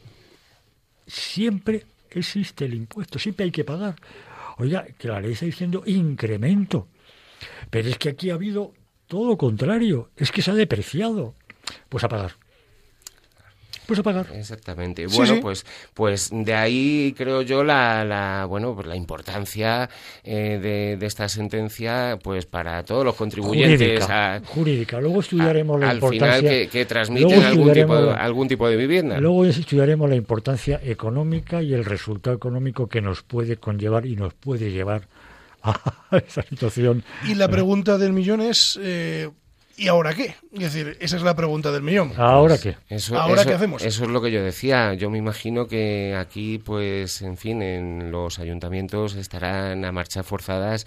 [1.08, 3.96] siempre existe el impuesto, siempre hay que pagar.
[4.58, 6.88] Oiga, que la ley está diciendo incremento.
[7.72, 8.74] Pero es que aquí ha habido
[9.08, 11.34] todo lo contrario, es que se ha depreciado.
[11.90, 12.34] Pues a pagar.
[13.88, 14.28] Pues a pagar.
[14.36, 15.08] Exactamente.
[15.08, 15.40] Sí, bueno, sí.
[15.42, 19.90] pues, pues de ahí creo yo la, la bueno, pues la importancia
[20.24, 23.80] eh, de, de esta sentencia, pues para todos los contribuyentes.
[23.80, 25.00] Jurídica, a- jurídica.
[25.00, 26.38] Luego estudiaremos a- la al importancia.
[26.38, 29.20] final que, que transmiten algún tipo, de, algún tipo de vivienda.
[29.20, 34.34] Luego estudiaremos la importancia económica y el resultado económico que nos puede conllevar y nos
[34.34, 35.08] puede llevar
[35.64, 35.80] a
[36.28, 37.04] esa situación.
[37.28, 39.30] Y la pregunta del millón es, eh,
[39.78, 40.36] ¿y ahora qué?
[40.54, 42.12] Es decir, esa es la pregunta del millón.
[42.18, 42.76] ¿Ahora qué?
[42.90, 43.84] Eso, ¿Ahora eso- qué hacemos?
[43.86, 44.94] Eso es lo que yo decía.
[44.96, 50.86] Yo me imagino que aquí, pues, en fin, en los ayuntamientos estarán a marchas forzadas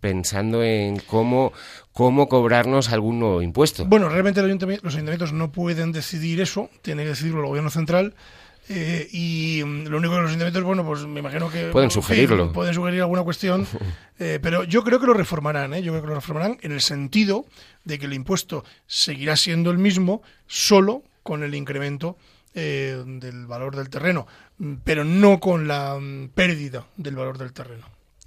[0.00, 1.52] pensando en cómo,
[1.92, 3.84] cómo cobrarnos algún nuevo impuesto.
[3.84, 7.70] Bueno, realmente el ayuntami- los ayuntamientos no pueden decidir eso, tiene que decidirlo el gobierno
[7.70, 8.14] central.
[8.72, 11.66] Eh, y mm, lo único que los ayuntamientos, bueno, pues me imagino que...
[11.70, 12.52] Pueden sugerirlo.
[12.52, 13.66] pueden sugerir alguna cuestión,
[14.20, 15.82] eh, pero yo creo que lo reformarán, ¿eh?
[15.82, 17.46] Yo creo que lo reformarán en el sentido
[17.84, 22.16] de que el impuesto seguirá siendo el mismo, solo con el incremento
[22.54, 24.26] eh, del valor del terreno,
[24.58, 27.86] mm, pero no con la mm, pérdida del valor del terreno.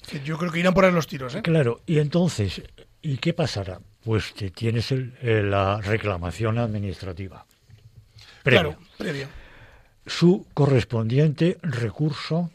[0.10, 1.42] Que Yo creo que irán por ahí los tiros, ¿eh?
[1.42, 2.62] Claro, y entonces,
[3.02, 3.80] ¿y qué pasará?
[4.04, 7.46] Pues que tienes el- eh, la reclamación administrativa.
[8.44, 8.62] previa.
[8.64, 9.28] Claro, previo.
[10.06, 12.52] Su correspondiente recurso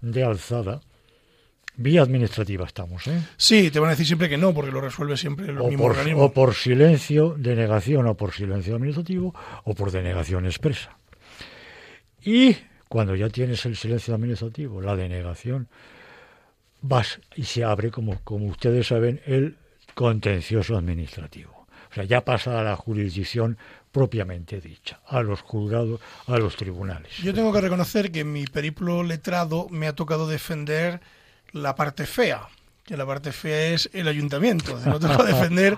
[0.00, 0.80] de alzada.
[1.80, 3.20] Vía administrativa estamos, ¿eh?
[3.36, 5.84] Sí, te van a decir siempre que no, porque lo resuelve siempre el O mismo
[5.84, 6.24] por, organismo.
[6.24, 10.96] o por silencio, denegación o por silencio administrativo o por denegación expresa.
[12.24, 12.56] Y
[12.88, 15.68] cuando ya tienes el silencio administrativo, la denegación,
[16.80, 19.56] vas y se abre, como, como ustedes saben, el
[19.94, 21.57] contencioso administrativo.
[21.90, 23.56] O sea, ya pasa a la jurisdicción
[23.92, 27.16] propiamente dicha, a los juzgados, a los tribunales.
[27.18, 31.00] Yo tengo que reconocer que en mi periplo letrado me ha tocado defender
[31.52, 32.46] la parte fea,
[32.84, 34.78] que la parte fea es el ayuntamiento.
[34.84, 35.76] Me toca defender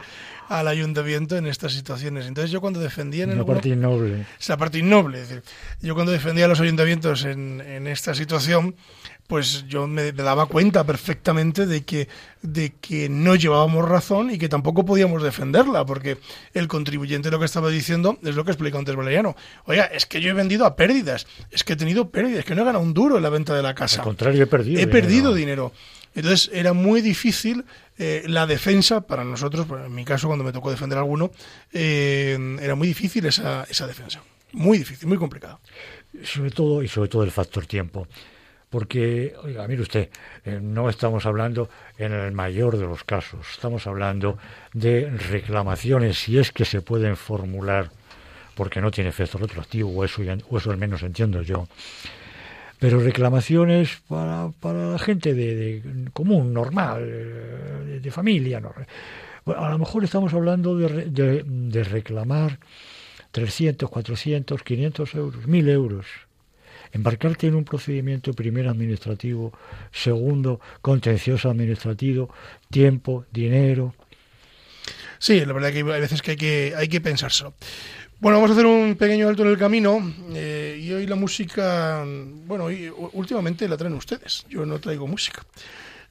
[0.48, 2.26] al ayuntamiento en estas situaciones.
[2.26, 4.26] Entonces yo cuando defendía en Una parte innoble.
[4.38, 5.20] es la parte innoble.
[5.22, 5.44] Es decir,
[5.80, 8.74] yo cuando defendía a los ayuntamientos en, en esta situación,
[9.26, 12.08] pues yo me, me daba cuenta perfectamente de que,
[12.42, 16.18] de que no llevábamos razón y que tampoco podíamos defenderla, porque
[16.54, 19.36] el contribuyente lo que estaba diciendo es lo que explicó antes Valeriano.
[19.66, 22.54] Oiga, es que yo he vendido a pérdidas, es que he tenido pérdidas, es que
[22.54, 24.00] no he ganado un duro en la venta de la casa.
[24.00, 24.78] Al contrario, he perdido.
[24.78, 24.92] He dinero.
[24.92, 25.72] perdido dinero.
[26.14, 27.64] Entonces era muy difícil
[27.96, 31.30] eh, la defensa para nosotros, pues, en mi caso cuando me tocó defender a alguno,
[31.72, 34.20] eh, era muy difícil esa, esa defensa.
[34.52, 35.60] Muy difícil, muy complicado.
[36.24, 38.08] sobre todo y sobre todo el factor tiempo.
[38.70, 40.08] Porque, oiga, mire usted,
[40.44, 44.38] eh, no estamos hablando en el mayor de los casos, estamos hablando
[44.72, 47.90] de reclamaciones, si es que se pueden formular,
[48.54, 51.66] porque no tiene efecto retroactivo, o eso, eso al menos entiendo yo,
[52.78, 58.60] pero reclamaciones para, para la gente de, común, normal, eh, de, familia.
[58.60, 58.72] No.
[59.44, 62.60] Bueno, a lo mejor estamos hablando de, de reclamar
[63.32, 66.06] 300, 400, 500 euros, 1000 euros.
[66.92, 69.52] Embarcarte en un procedimiento primero administrativo,
[69.92, 72.32] segundo contencioso administrativo,
[72.70, 73.94] tiempo, dinero.
[75.18, 77.54] Sí, la verdad que hay veces que hay que, hay que pensárselo.
[78.20, 82.04] Bueno, vamos a hacer un pequeño alto en el camino eh, y hoy la música,
[82.46, 82.66] bueno,
[83.12, 84.44] últimamente la traen ustedes.
[84.48, 85.42] Yo no traigo música.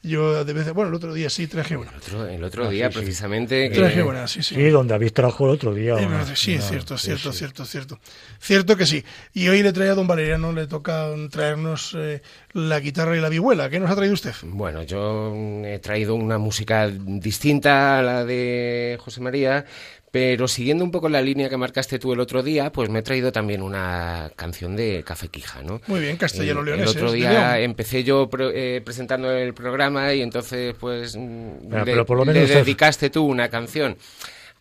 [0.02, 1.92] Yo de vez, bueno, el otro día sí traje una.
[1.92, 3.00] El otro, el otro Ah, día, sí, sí.
[3.00, 3.70] precisamente.
[3.70, 4.56] que- Traje una, sí, sí.
[4.56, 5.96] Sí, donde habéis trabajo el otro día.
[6.00, 7.38] Eh, una- sí, una- cierto, sí, cierto, sí.
[7.40, 8.00] cierto, cierto.
[8.40, 9.04] Cierto que sí.
[9.34, 12.22] Y hoy le trae a don Valeriano, le toca traernos eh,
[12.54, 13.70] la guitarra y la vihuela.
[13.70, 14.34] ¿Qué nos ha traído usted?
[14.44, 15.34] Bueno, yo
[15.66, 19.66] he traído una música distinta a la de José María,
[20.12, 23.02] pero siguiendo un poco la línea que marcaste tú el otro día, pues me he
[23.04, 25.82] traído también una canción de Café Quijano.
[25.88, 26.84] Muy bien, castellano el, leonés.
[26.92, 27.12] el otro ¿eh?
[27.12, 27.64] De día León.
[27.72, 32.18] empecé yo pro- eh, presentando el programa y entonces pues mm, Pero- le, pero por
[32.18, 33.98] lo le menos es- dedicaste tú una canción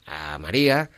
[0.06, 0.90] a María.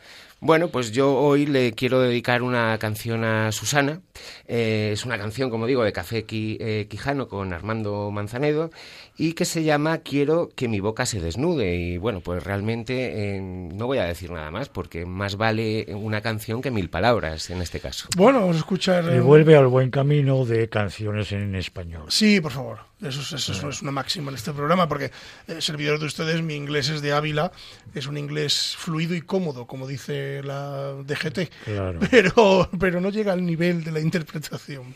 [0.43, 4.01] Bueno, pues yo hoy le quiero dedicar una canción a Susana.
[4.47, 8.71] Eh, es una canción, como digo, de Café Qui- eh, Quijano con Armando Manzanedo
[9.17, 11.75] y que se llama Quiero que mi boca se desnude.
[11.75, 16.21] Y bueno, pues realmente eh, no voy a decir nada más porque más vale una
[16.21, 18.07] canción que mil palabras en este caso.
[18.17, 19.03] Bueno, vamos a escuchar.
[19.05, 22.05] Y eh, vuelve al buen camino de canciones en español.
[22.09, 22.79] Sí, por favor.
[23.01, 25.11] Eso, es- eso es- es una máxima en este programa, porque
[25.47, 27.51] eh, servidor de ustedes, mi inglés es de Ávila,
[27.95, 31.99] es un inglés fluido y cómodo, como dice la DGT, Claro.
[32.11, 34.93] pero, pero no llega al nivel de la interpretación.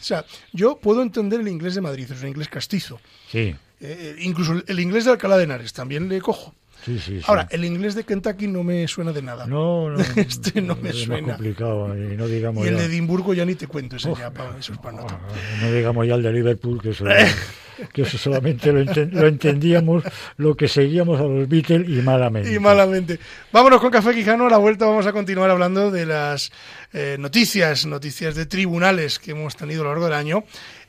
[0.00, 3.00] O sea, yo puedo entender el inglés de Madrid, es un inglés castizo.
[3.30, 6.54] Sí, Eh, incluso el, inglés de Alcalá de Henares también le cojo.
[6.84, 7.18] sí, sí.
[7.18, 7.24] sí.
[7.26, 9.46] Ahora, el inglés de Kentucky no me suena de nada.
[9.46, 9.98] no, no.
[10.16, 11.28] este no me es más suena.
[11.34, 11.96] complicado.
[11.96, 14.32] Y no digamos y el ya, de Edimburgo ya ni te cuento, ese Uf, ya,
[14.58, 15.18] eso es para nota.
[15.22, 17.04] ah, no digamos ya el de Liverpool, que eso,
[17.92, 20.04] que eso solamente lo, enten- lo entendíamos
[20.36, 22.52] lo que seguíamos a los Beatles y malamente.
[22.52, 23.18] Y malamente.
[23.52, 24.46] Vámonos con Café Quijano.
[24.46, 26.52] A la vuelta vamos a continuar hablando de las
[26.92, 30.44] eh, noticias, noticias de tribunales que hemos tenido a lo largo del año,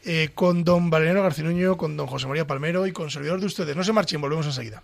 [0.05, 3.75] eh, con don Valeriano Garcinuño, con don José María Palmero y con servidor de ustedes.
[3.75, 4.81] No se marchen, volvemos enseguida.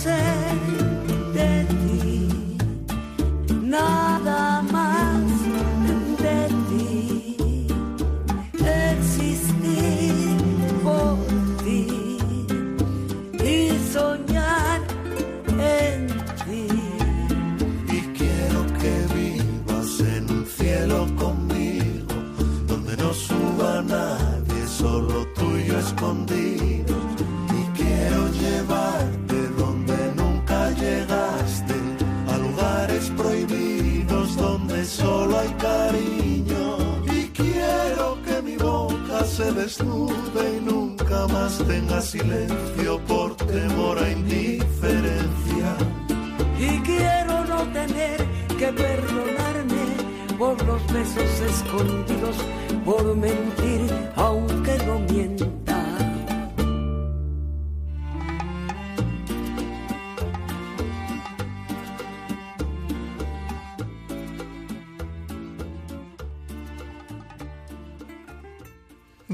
[0.00, 0.27] Quiero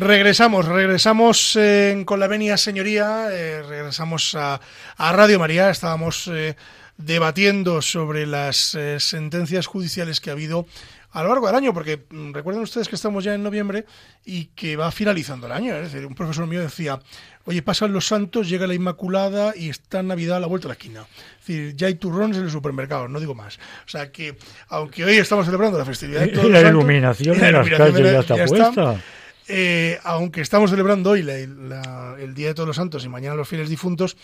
[0.04, 4.60] Regresamos, regresamos eh, con la venia señoría, eh, regresamos a,
[4.98, 6.56] a, Radio María, estábamos eh,
[6.98, 10.66] debatiendo sobre las eh, sentencias judiciales que ha habido
[11.10, 13.86] a lo largo del año, porque mm, recuerden ustedes que estamos ya en noviembre
[14.26, 15.74] y que va finalizando el año.
[15.74, 17.00] Es decir, un profesor mío decía,
[17.44, 20.74] oye, pasan los santos, llega la Inmaculada y está Navidad a la vuelta de la
[20.74, 21.06] esquina.
[21.40, 23.58] Es decir, ya hay turrones en el supermercado, no digo más.
[23.86, 24.36] O sea que,
[24.68, 28.26] aunque hoy estamos celebrando la festividad de todos la los santos, iluminación en las calles
[28.26, 29.00] ya está está.
[29.48, 33.48] Eh, aunque estamos celebrando hoy la- el Día de Todos los Santos y mañana los
[33.48, 34.16] fieles difuntos,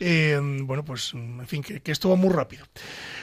[0.00, 2.64] eh, bueno, pues, en fin, que, esto va muy rápido.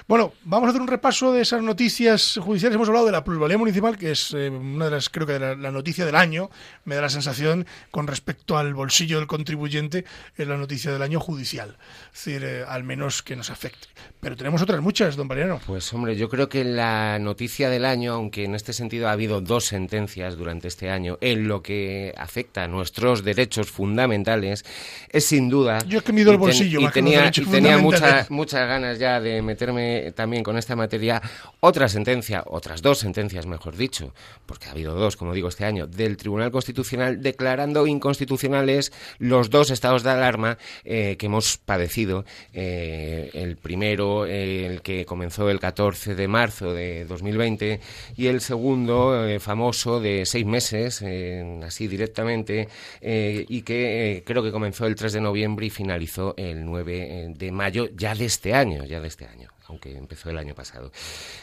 [0.08, 2.76] Bueno, vamos a hacer un repaso de esas noticias judiciales.
[2.76, 5.72] Hemos hablado de la plusvalía municipal, que es eh, una de las, creo que la,
[5.72, 6.50] noticia del año.
[6.84, 11.20] Me da la sensación, con respecto al bolsillo del contribuyente, es la noticia del año
[11.20, 11.78] judicial.
[12.13, 13.88] Es decir, eh, al menos que nos afecte.
[14.20, 15.62] Pero tenemos otras muchas, don Mariano.
[15.65, 19.41] Pues hombre, yo creo que la noticia del año, aunque en este sentido ha habido
[19.41, 24.65] dos sentencias durante este año en lo que afecta a nuestros derechos fundamentales,
[25.10, 25.79] es sin duda...
[25.88, 27.43] Yo es que mido el y ten- bolsillo y los tenía, y tenía
[27.77, 27.81] fundamentales.
[27.84, 31.21] muchas muchas ganas ya de meterme también con esta materia.
[31.60, 34.13] Otra sentencia, otras dos sentencias, mejor dicho,
[34.45, 39.69] porque ha habido dos, como digo, este año, del Tribunal Constitucional declarando inconstitucionales los dos
[39.71, 42.25] estados de alarma eh, que hemos padecido.
[42.53, 47.79] Eh, el primero, eh, el que comenzó el 14 de marzo de 2020,
[48.17, 51.01] y el segundo, eh, famoso, de seis meses,
[51.36, 52.67] eh, así directamente,
[53.02, 57.34] eh, y que eh, creo que comenzó el 3 de noviembre y finalizó el 9
[57.36, 60.91] de mayo ya de este año, ya de este año aunque empezó el año pasado.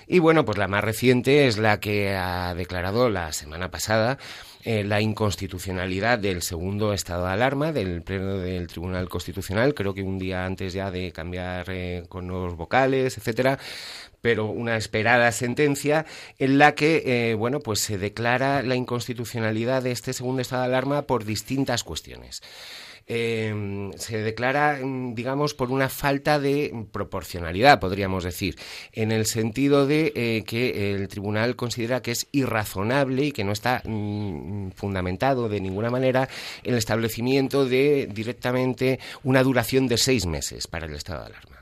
[0.07, 4.18] Y bueno, pues la más reciente es la que ha declarado la semana pasada
[4.64, 10.05] eh, la inconstitucionalidad del segundo estado de alarma del Pleno del Tribunal Constitucional, creo que
[10.05, 13.59] un día antes ya de cambiar eh, con nuevos vocales, etcétera,
[14.22, 16.06] pero una esperada sentencia
[16.38, 20.68] en la que eh, bueno pues se declara la inconstitucionalidad de este segundo estado de
[20.68, 22.40] alarma por distintas cuestiones.
[23.06, 28.56] Eh, se declara, mm, digamos, por una falta de proporcionalidad, podríamos decir,
[28.92, 33.52] en el sentido de eh, que el tribunal considera que es irrazonable y que no
[33.52, 36.28] está mm, fundamentado de ninguna manera
[36.62, 41.62] el establecimiento de directamente una duración de seis meses para el estado de alarma.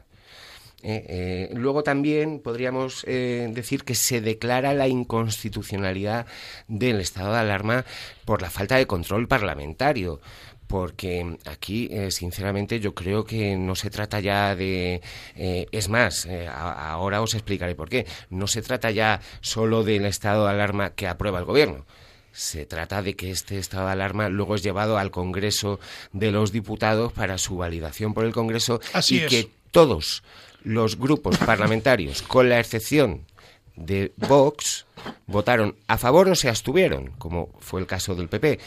[0.83, 6.27] Eh, eh, luego también podríamos eh, decir que se declara la inconstitucionalidad
[6.69, 7.85] del estado de alarma
[8.25, 10.21] por la falta de control parlamentario
[10.66, 15.01] porque aquí, eh, sinceramente, yo creo que no se trata ya de...
[15.35, 18.07] eh, es más, a- ahora os explicaré por qué.
[18.31, 21.87] No se trata ya solo del estado de alarma que aprueba el Gobierno.
[22.31, 25.81] Se trata de que este estado de alarma luego es llevado al Congreso
[26.12, 29.27] de los Diputados para su validación por el Congreso Así y es.
[29.29, 30.23] que todos
[30.62, 33.23] los grupos parlamentarios, con la excepción
[33.77, 34.87] de Vox,
[35.27, 38.59] votaron a favor o se abstuvieron, como fue el caso del PP.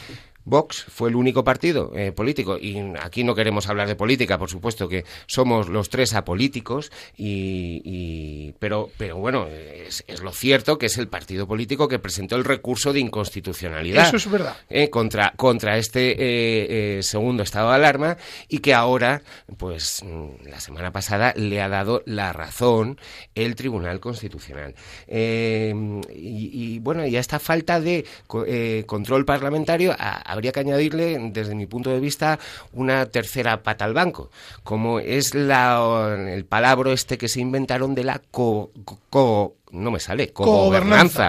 [0.44, 4.50] Vox fue el único partido eh, político, y aquí no queremos hablar de política, por
[4.50, 10.76] supuesto que somos los tres apolíticos, y, y- pero, pero bueno, es, es lo cierto
[10.78, 14.56] que es el partido político que presentó el recurso de inconstitucionalidad Eso es verdad.
[14.68, 18.16] eh, contra, contra este eh, eh, segundo estado de alarma
[18.48, 19.22] y que ahora,
[19.56, 22.98] pues mm, la semana pasada, le ha dado la razón
[23.34, 24.74] el Tribunal Constitucional.
[25.08, 28.44] Y, y, bueno, y a esta falta de co-
[28.86, 32.38] control parlamentario a- habría que añadirle, desde mi punto de vista,
[32.74, 34.30] una tercera pata al banco,
[34.62, 39.90] como es la, el palabra este que se inventaron de la co- co- co- no
[39.90, 40.82] me sale, Cogobernanza.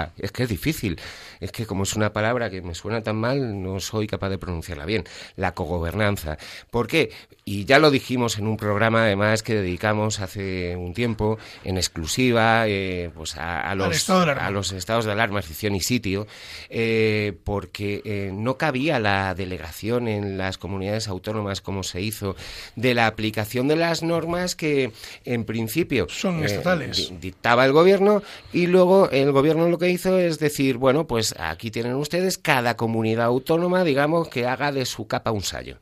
[0.04, 0.12] cogobernanza.
[0.18, 1.00] Es que es difícil.
[1.46, 4.38] Es que como es una palabra que me suena tan mal, no soy capaz de
[4.38, 5.04] pronunciarla bien.
[5.36, 6.38] La cogobernanza.
[6.72, 7.12] ¿Por qué?
[7.46, 12.68] Y ya lo dijimos en un programa, además, que dedicamos hace un tiempo, en exclusiva,
[12.68, 13.88] eh, pues a, a los,
[14.74, 16.26] a estados de alarma, excepción y sitio,
[16.70, 22.36] eh, porque eh, no cabía la delegación en las comunidades autónomas, como se hizo,
[22.76, 24.92] de la aplicación de las normas que,
[25.24, 27.10] en principio, Son eh, estatales.
[27.12, 31.35] di- dictaba el gobierno y luego el gobierno lo que hizo es decir, bueno, pues
[31.38, 35.78] aquí tienen ustedes cada comunidad autónoma, digamos, que haga de su capa un sayo.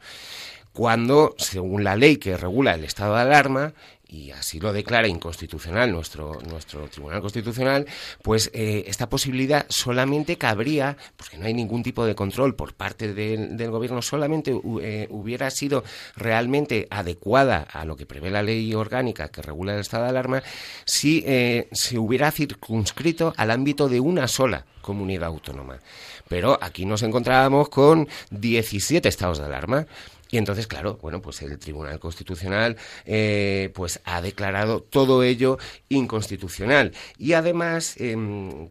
[0.73, 3.73] Cuando, según la ley que regula el estado de alarma,
[4.13, 7.87] y así lo declara inconstitucional nuestro, nuestro Tribunal Constitucional,
[8.21, 13.13] pues eh, esta posibilidad solamente cabría, porque no hay ningún tipo de control por parte
[13.13, 15.83] del, Gobierno, solamente eh, hubiera sido
[16.15, 20.43] realmente adecuada a lo que prevé la ley orgánica que regula el estado de alarma,
[20.85, 25.79] si eh, se hubiera circunscrito al ámbito de una sola comunidad autónoma.
[26.27, 29.87] Pero aquí nos encontrábamos con 17 estados de alarma.
[30.33, 32.75] Y entonces, claro, bueno, pues el Tribunal Constitucional
[33.05, 35.59] eh, pues ha declarado todo ello
[35.89, 36.91] inconstitucional.
[37.19, 38.67] Y además em,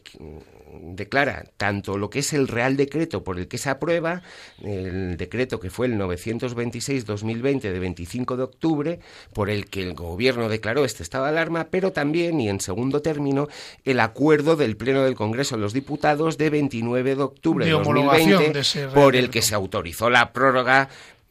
[0.81, 4.23] declara tanto lo que es el Real Decreto por el que se aprueba,
[4.63, 9.01] el decreto que fue el 926-2020 de 25 de octubre,
[9.33, 13.03] por el que el Gobierno declaró este estado de alarma, pero también, y en segundo
[13.03, 13.49] término,
[13.85, 17.75] el acuerdo del Pleno del Congreso de los Diputados de 29 de octubre de, De
[17.75, 20.89] homologación 2020, de por el que se autorizó la prórroga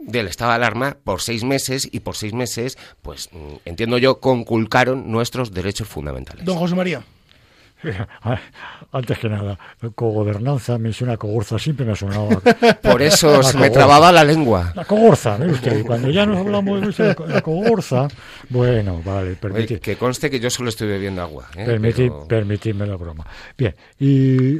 [0.08, 4.20] del estado de alarma por seis meses y por seis meses, pues mm, entiendo yo,
[4.20, 6.44] conculcaron nuestros derechos fundamentales.
[6.46, 7.02] Don José María.
[8.92, 9.58] Antes que nada,
[9.96, 14.12] cogobernanza me suena a cogorza, siempre me ha sonado a- Por eso se me trababa
[14.12, 14.72] la lengua.
[14.76, 15.84] La cogorza, ¿ve usted?
[15.86, 18.08] Cuando ya nos hablamos de la co- la cogorza,
[18.50, 21.48] bueno, vale, Oye, permite, que conste que yo solo estoy bebiendo agua.
[21.56, 21.66] ¿eh?
[21.66, 23.26] permiti- Pero- permitidme la broma.
[23.58, 24.58] Bien, y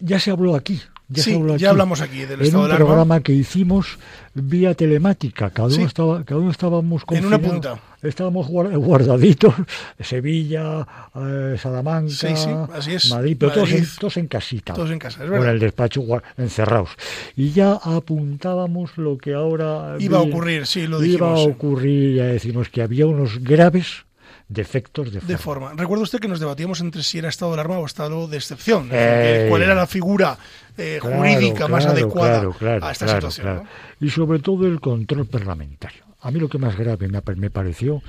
[0.00, 0.80] ya se habló aquí.
[1.14, 3.98] Ya Sí, ya hablamos aquí del en estado un de programa que hicimos
[4.34, 5.50] vía telemática.
[5.50, 7.78] Cada uno, estaba, cada uno estábamos En una punta.
[8.02, 9.54] Estábamos guar- guardaditos.
[10.00, 13.10] Sevilla, eh, Salamanca, Sí, sí, así es.
[13.10, 14.74] Madrid, pero todos en, todos en casita.
[14.74, 15.50] Todos en casa, es verdad.
[15.54, 16.02] el despacho
[16.36, 16.90] encerrados.
[17.36, 21.54] Y ya apuntábamos lo que ahora Iba a ocurrir, sí, lo Iba a dijimos.
[21.56, 24.04] ocurrir, ya decimos que había unos graves
[24.48, 25.28] defectos de forma.
[25.28, 25.72] De forma.
[25.74, 28.88] Recuerda usted que nos debatíamos entre si era estado de alarma o estado de excepción.
[28.92, 29.46] Eh.
[29.48, 30.38] ¿Cuál era la figura
[30.76, 33.62] eh, Claro, jurídica más adecuada claro, a esta situación?
[34.00, 36.04] Y sobre todo el control parlamentario.
[36.20, 38.02] A mí lo que más grave me pareció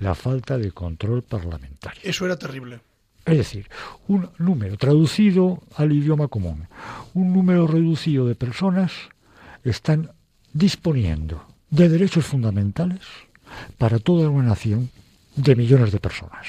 [0.00, 2.00] la falta de control parlamentario.
[2.02, 2.80] Eso era terrible.
[3.26, 3.68] Es decir,
[4.08, 6.68] un número traducido al idioma común,
[7.14, 8.92] un número reducido de personas
[9.62, 10.10] están
[10.52, 13.00] disponiendo de derechos fundamentales
[13.78, 14.90] para toda una nación
[15.42, 16.46] de millones de personas,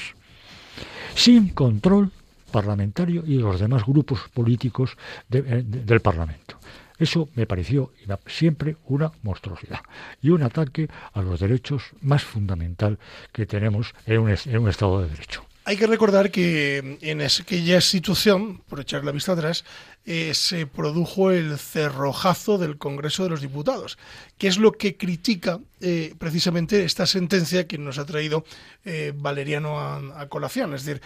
[1.15, 2.11] sin control
[2.51, 4.97] parlamentario y los demás grupos políticos
[5.31, 6.57] eh, de- del Parlamento.
[6.99, 7.91] Eso me pareció
[8.27, 9.79] siempre una monstruosidad
[10.21, 12.99] y un ataque a los derechos más fundamental
[13.31, 15.43] que tenemos en un, en un Estado de Derecho.
[15.63, 19.63] Hay que recordar que en aquella situación, por echar la vista atrás,
[20.05, 23.99] eh, se produjo el cerrojazo del Congreso de los Diputados,
[24.39, 28.43] que es lo que critica eh, precisamente esta sentencia que nos ha traído
[28.85, 30.73] eh, Valeriano a, a colación.
[30.73, 31.01] Es decir,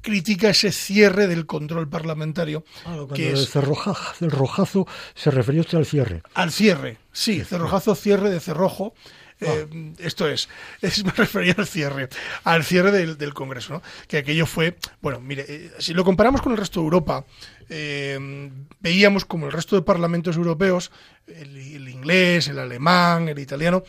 [0.00, 5.62] critica ese cierre del control parlamentario, Cuando que el es cerroja- el rojazo se refirió
[5.62, 6.22] usted al cierre.
[6.34, 6.98] al cierre.
[7.12, 8.94] Sí, cerrojazo, cierre de cerrojo.
[9.42, 10.48] Eh, Esto es,
[10.80, 12.08] es, me refería al cierre,
[12.44, 13.82] al cierre del, del Congreso, ¿no?
[14.08, 17.24] Que aquello fue, bueno, mire, eh, si lo comparamos con el resto de Europa,
[17.68, 20.90] eh, veíamos como el resto de parlamentos europeos,
[21.26, 23.82] el, el inglés, el alemán, el italiano,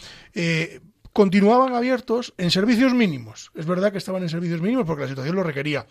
[1.11, 3.51] continuaban abiertos en servicios mínimos.
[3.55, 5.85] Es verdad que estaban en servicios mínimos porque la situación lo requería,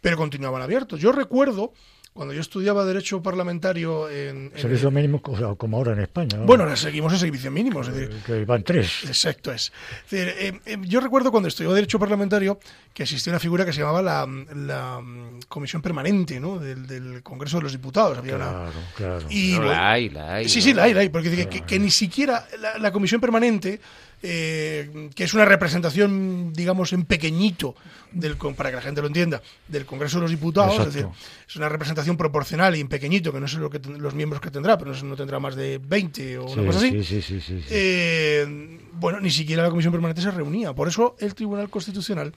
[0.00, 1.00] pero continuaban abiertos.
[1.00, 1.72] Yo recuerdo
[2.16, 4.50] cuando yo estudiaba Derecho Parlamentario en...
[4.54, 6.38] en- Servicio mínimo, o sea, como ahora en España.
[6.38, 6.46] ¿no?
[6.46, 7.82] bueno, ahora seguimos en servicio mínimo.
[7.82, 9.04] Es decir, que van tres.
[9.04, 9.72] Exacto es.
[10.06, 12.58] Es decir, eh, eh, yo recuerdo cuando estudiaba Derecho Parlamentario
[12.92, 16.58] que existía una figura que se llamaba la, la, mm, Comisión Permanente ¿no?
[16.58, 18.18] del, del Congreso de los Diputados.
[18.18, 19.26] Había una- Claro, claro.
[19.30, 20.48] y, No, bueno, la hay, la hay.
[20.48, 20.64] Sí, ¿no?
[20.64, 23.78] sí, la hay, la hay, porque dice que, que ni siquiera la, la comisión permanente,
[24.22, 27.74] eh, que es una representación, digamos, en pequeñito,
[28.12, 31.06] del, para que la gente lo entienda, del Congreso de los Diputados, es decir,
[31.48, 34.50] es una representación proporcional y en pequeñito, que no sé lo que los miembros que
[34.50, 36.90] tendrá, pero no, sé, no tendrá más de 20 o una Sí, cosa así.
[36.90, 37.68] sí, sí, sí, sí, sí.
[37.70, 40.72] Eh, bueno, ni siquiera la comisión permanente se reunía.
[40.72, 42.32] Por eso el Tribunal Constitucional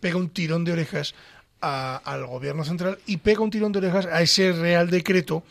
[0.00, 1.14] pega un tirón de orejas
[1.60, 5.44] a- al gobierno central y pega un tirón de orejas a ese real decreto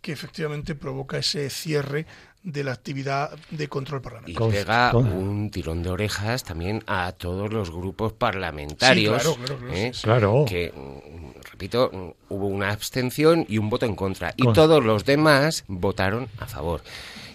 [0.00, 2.06] que efectivamente provoca ese cierre
[2.46, 4.38] de la actividad de control Y parlamentario.
[4.38, 9.20] Con- pega un tirón de orejas también a todos los grupos parlamentarios.
[9.22, 9.90] Sí, claro, claro, claro, ¿eh?
[9.92, 10.04] sí, sí.
[10.04, 10.44] Claro.
[10.48, 14.32] Que, mm, repito, mm, hubo una abstención y un voto en contra.
[14.36, 16.82] Y Con- todos los demás votaron a favor.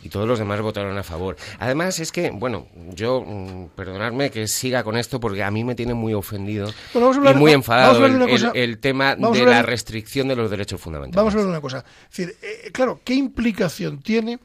[0.04, 1.36] Y todos los demás votaron a favor.
[1.60, 5.76] Además, es que, bueno, yo, mm, perdonadme que siga con esto porque a mí me
[5.76, 8.80] tiene muy ofendido Bueno, vamos a hablar- y muy vamos a enfadado hablar de el,
[8.80, 11.18] tema de hablar la de- restricción de los derechos fundamentales.
[11.18, 11.84] Vamos a ver una cosa.
[12.10, 14.40] Es decir, eh, claro, ¿qué implicación tiene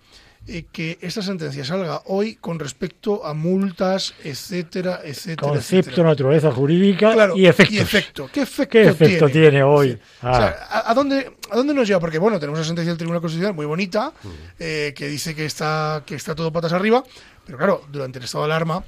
[0.48, 5.48] eh, que esta sentencia salga hoy con respecto a multas, etcétera, etcétera?
[5.48, 6.08] Concepto, etcétera?
[6.08, 7.74] naturaleza jurídica Claro, y efectos.
[7.74, 8.30] y efecto.
[8.32, 9.92] ¿Qué efecto, ¿Qué efecto tiene hoy?
[9.92, 9.98] Sí.
[10.22, 10.82] O sea, Ah.
[10.86, 12.00] ¿a, a dónde, ¿A dónde nos lleva?
[12.00, 14.28] Porque, bueno, tenemos una sentencia del Tribunal Constitucional muy bonita Mm.
[14.58, 17.02] eh, que dice que está, que está todo patas arriba,
[17.44, 18.84] pero claro, durante el estado de alarma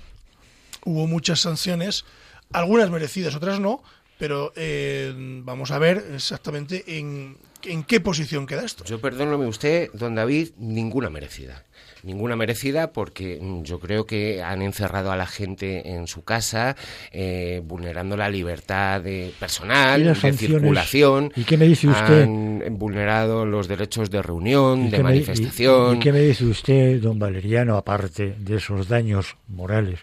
[0.85, 2.05] hubo muchas sanciones,
[2.53, 3.83] algunas merecidas, otras no,
[4.19, 5.13] pero eh,
[5.45, 8.85] vamos a ver exactamente en, en qué posición queda esto.
[8.85, 11.65] Yo perdóname usted, don David, ninguna merecida.
[12.05, 16.77] Ninguna merecida porque mm, yo creo que han encerrado a la gente en su casa,
[17.11, 20.61] eh, vulnerando la libertad de personal, ¿Y las de sanciones?
[20.61, 21.33] circulación.
[21.35, 22.23] ¿Y qué me dice usted?
[22.23, 25.97] Han vulnerado los derechos de reunión, ¿Y de qué me- y- manifestación.
[25.97, 29.99] ¿Y, qué me dice usted, don Valeriano, aparte de esos daños morales?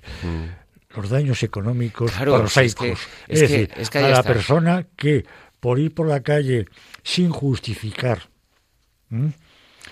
[0.95, 2.15] Los daños económicos Mm.
[2.15, 2.85] Claro, prosaicos.
[2.87, 2.97] es
[3.27, 4.33] que- es es que- decir, es que ahí a la está.
[4.33, 5.25] persona que
[5.61, 6.65] por ir por la calle
[7.05, 8.23] sin justificar,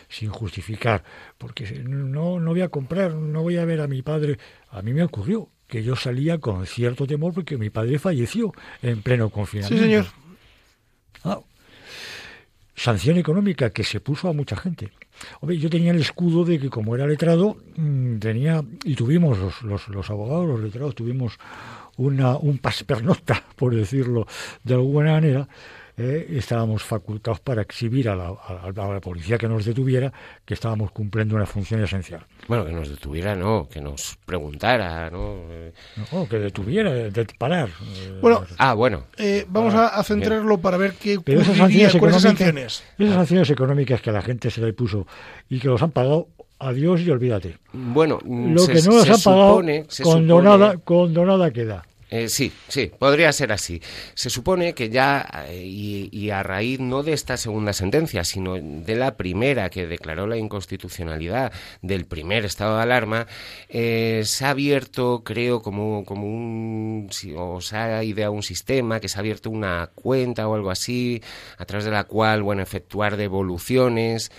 [0.09, 1.03] sin justificar,
[1.38, 4.39] porque no, no voy a comprar, no voy a ver a mi padre.
[4.72, 8.51] A mí me ocurrió que yo salía con cierto temor porque mi padre falleció
[8.82, 9.84] en pleno Sí, confinamiento.
[9.84, 10.05] señor.
[11.24, 11.39] Ah,
[12.76, 14.91] sanción económica que se puso a mucha gente.
[15.39, 19.61] Hombre, yo tenía el escudo de que como era letrado, mm, tenía, y tuvimos los,
[19.61, 21.38] los, los abogados, los letrados, tuvimos
[21.95, 24.26] una, un pas pernocta, por decirlo
[24.64, 25.47] de alguna manera,
[25.97, 30.11] eh, estábamos facultados para exhibir a la, a la- a la policía que nos detuviera
[30.43, 32.25] que estábamos cumpliendo una función esencial.
[32.47, 35.35] Bueno, que nos detuviera, no, que nos preguntara, ¿no?
[35.49, 35.71] Eh,
[36.11, 37.69] No, que detuviera, de parar.
[37.69, 39.05] eh, Bueno, Ah, bueno.
[39.17, 42.83] Eh, vamos a, a centrarlo para ver qué Pero esas sanciones, con esas económicas, sanciones.
[42.97, 45.05] esas sanciones económicas que a la gente se le puso
[45.49, 46.27] y que los han pagado,
[46.59, 47.57] adiós y olvídate.
[47.73, 51.51] Bueno, mm, Lo se- que no los se han pagado, supone- se condonada, supone- condonada
[51.51, 51.85] queda.
[52.14, 53.82] Eh, sí, sí, podría ser así.
[54.14, 58.95] Se supone que ya, eh, y, a raíz no de esta segunda sentencia, sino de
[58.95, 61.51] la primera que declaró la inconstitucionalidad
[61.82, 63.26] del primer estado de alarma,
[63.68, 69.09] eh, se ha abierto, creo, como, como un, o se ha ideado un sistema, que
[69.09, 71.20] se ha abierto una cuenta o algo así,
[71.57, 74.32] a través de la cual, bueno, efectuar devoluciones.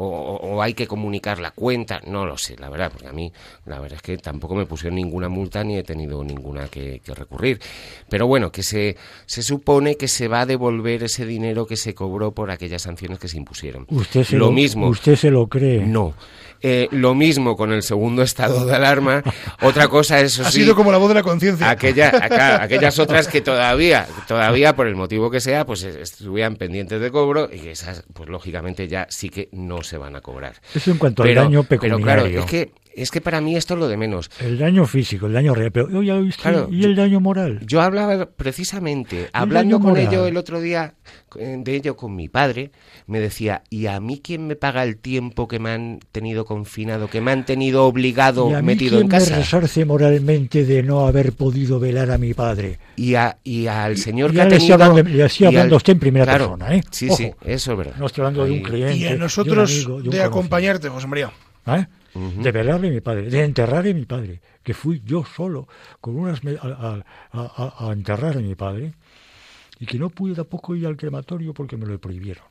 [0.00, 3.32] O, hay que comunicar la cuenta, no lo sé, la verdad, porque a mí
[3.66, 7.14] la verdad es que tampoco me pusieron ninguna multa ni he tenido ninguna que, que
[7.14, 7.60] recurrir.
[8.08, 8.96] Pero bueno, que se,
[9.26, 13.18] se supone que se va a devolver ese dinero que se cobró por aquellas sanciones
[13.18, 13.86] que se impusieron.
[13.90, 14.88] Usted se lo, lo, mismo.
[14.88, 15.84] Usted se lo cree.
[15.84, 16.14] No.
[16.60, 19.22] Eh, lo mismo con el segundo estado de alarma.
[19.62, 21.70] Otra cosa, eso Ha sí, sido como la voz de la conciencia.
[21.70, 27.00] aquella, acá- aquellas otras que todavía, todavía por el motivo que sea, pues estuvieran pendientes
[27.00, 30.54] de cobro y que esas, pues lógicamente ya sí que no se van a cobrar.
[30.74, 32.40] Eso en cuanto Pero, al daño pero claro, pecuniario.
[32.40, 34.30] es que, es que para mí esto es lo de menos.
[34.40, 35.70] El daño físico, el daño real.
[35.72, 36.42] Pero, oye, ¿oíste?
[36.42, 37.60] Claro, ¿y el daño moral?
[37.66, 40.06] Yo hablaba precisamente, hablando con moral.
[40.08, 40.94] ello el otro día,
[41.38, 42.70] eh, de ello con mi padre,
[43.06, 47.08] me decía, ¿y a mí quién me paga el tiempo que me han tenido confinado,
[47.08, 49.36] que me han tenido obligado, ¿Y a mí metido quién en me casa?
[49.36, 52.78] resarce moralmente de no haber podido velar a mi padre?
[52.96, 54.74] Y, a- y al señor que ya ha tenido...
[54.74, 56.82] hablando- y hablando al- a usted en primera claro, persona, ¿eh?
[56.90, 57.16] Sí, Ojo.
[57.16, 57.94] sí, eso es verdad.
[57.98, 58.96] No estoy hablando de un Ahí- cliente.
[58.96, 60.24] y a de un nosotros amigo, de un de conocido.
[60.26, 61.30] acompañarte, José María.
[61.66, 61.86] ¿Eh?
[62.14, 65.68] De velarle a mi padre, de enterrar a mi padre, que fui yo solo
[66.00, 67.02] con unas a-
[67.32, 68.94] a enterrar a mi padre
[69.78, 72.44] y que no pude tampoco ir al crematorio porque me lo prohibieron.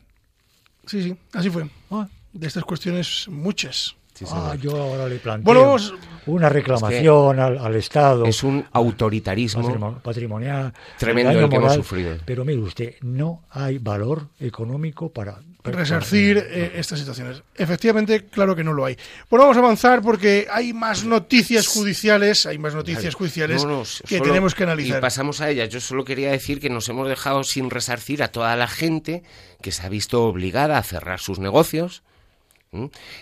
[0.85, 1.69] Sí, sí, así fue.
[1.91, 3.95] Ah, De estas cuestiones, muchas.
[4.25, 5.93] Sí, ah, yo ahora le planteo Bueno, vamos-
[6.25, 12.17] una reclamación al, al Estado Es un autoritarismo patrimo- patrimonial, tremendo el que hemos sufrido.
[12.25, 17.43] Pero mire usted, no hay valor económico para resarcir eh, estas situaciones.
[17.55, 18.97] Efectivamente, claro que no lo hay.
[19.29, 23.83] Bueno, vamos a avanzar porque hay más noticias judiciales, hay más noticias judiciales No, no,
[24.07, 25.01] que solo- tenemos que Y analizar.
[25.01, 25.69] pasamos a ellas.
[25.69, 29.23] Yo solo quería decir que nos hemos dejado sin resarcir a toda la gente
[29.61, 32.01] que se ha visto obligada a cerrar sus negocios.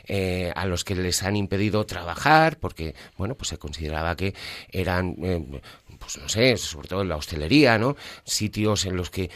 [0.08, 4.34] Eh, a los que les han impedido trabajar porque bueno pues se consideraba que
[4.72, 5.62] eran eh,
[6.00, 9.30] pues no sé sobre todo en la hostelería no sitios en los que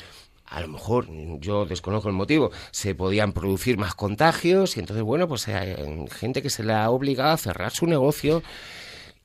[0.45, 1.07] a lo mejor
[1.39, 5.76] yo desconozco el motivo se podían producir más contagios y entonces bueno pues hay
[6.10, 8.41] gente que se le ha obligado a cerrar su negocio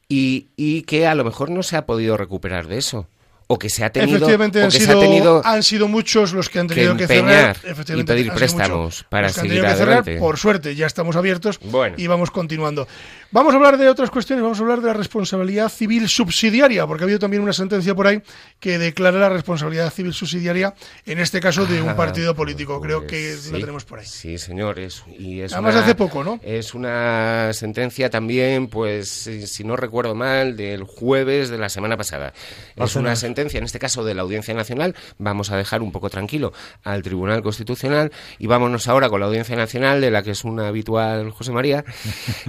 [0.07, 3.09] y, y que a lo mejor no se ha podido recuperar de eso
[3.47, 6.33] o que se ha tenido Efectivamente, han que se sido, ha tenido han sido muchos
[6.33, 7.57] los que han tenido que, empeñar cerrar.
[7.65, 9.99] y Efectivamente, pedir préstamos para los que han seguir tenido que cerrar.
[9.99, 10.19] adelante.
[10.21, 11.97] Por suerte, ya estamos abiertos Bueno.
[11.99, 12.89] y vamos continuando.
[13.31, 17.03] Vamos a hablar de otras cuestiones, vamos a hablar de la responsabilidad civil subsidiaria, porque
[17.03, 18.23] ha habido también una sentencia por ahí
[18.61, 20.73] que declara la responsabilidad civil subsidiaria,
[21.05, 22.81] en este caso de un Ah, partido político.
[22.81, 24.07] Creo pues que sí, la tenemos por ahí.
[24.07, 24.79] Sí, señor.
[24.79, 26.39] Es, y es Además, una- hace poco, ¿no?
[26.45, 31.97] Es una sentencia también, pues, si, si no recuerdo mal, del jueves de la semana
[31.97, 32.33] pasada.
[32.77, 34.95] Es una sentencia, en este caso, de la Audiencia Nacional.
[35.19, 36.53] Vamos a dejar un poco tranquilo
[36.85, 40.69] al Tribunal Constitucional y vámonos ahora con la Audiencia Nacional, de la que es una
[40.69, 41.85] habitual José María.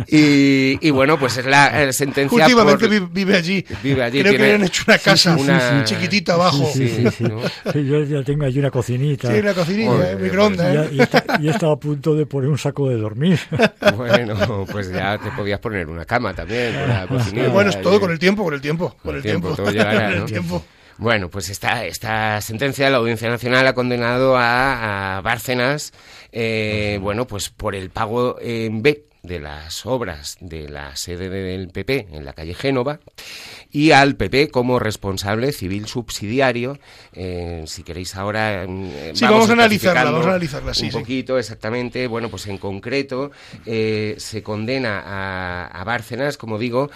[0.08, 3.66] Y, y bueno, pues es la eh, sentencia Últimamente por- vive allí.
[3.84, 6.70] Vive allí, Creo que le han hecho una sí, casa sí, una- chiquitita abajo.
[6.74, 7.24] Sí, Sí, sí, sí.
[7.24, 7.40] ¿no?
[7.72, 9.32] Sí, yo ya tengo allí una cocinita.
[9.32, 10.68] Sí, una cocinilla, Joder, eh, microondas.
[10.68, 10.90] y, ¿eh?
[10.90, 13.40] ya- y está, y está a punto de poner un saco de dormir.
[13.96, 16.76] Bueno, pues ya te podías poner una cama también.
[16.76, 17.06] una
[17.52, 19.56] Bueno, es todo y- con el tiempo, con el tiempo, con el tiempo.
[19.56, 20.66] todo llegará, Con el tiempo.
[20.98, 25.92] Bueno, pues esta, esta sentencia de la Audiencia Nacional ha condenado a, a Bárcenas,
[26.32, 31.70] eh, bueno, pues por el pago en B de las obras de la sede del
[31.70, 33.00] PP en la calle Génova
[33.72, 36.80] y al PP como responsable civil subsidiario.
[37.14, 38.64] Eh, si queréis ahora.
[38.64, 40.98] eh, Sí, vamos a analizarla, vamos a analizarla, sí, Un sí.
[41.00, 42.08] poquito, exactamente.
[42.08, 43.32] Bueno, pues en concreto
[43.66, 46.90] eh, se condena a, a Bárcenas, como digo,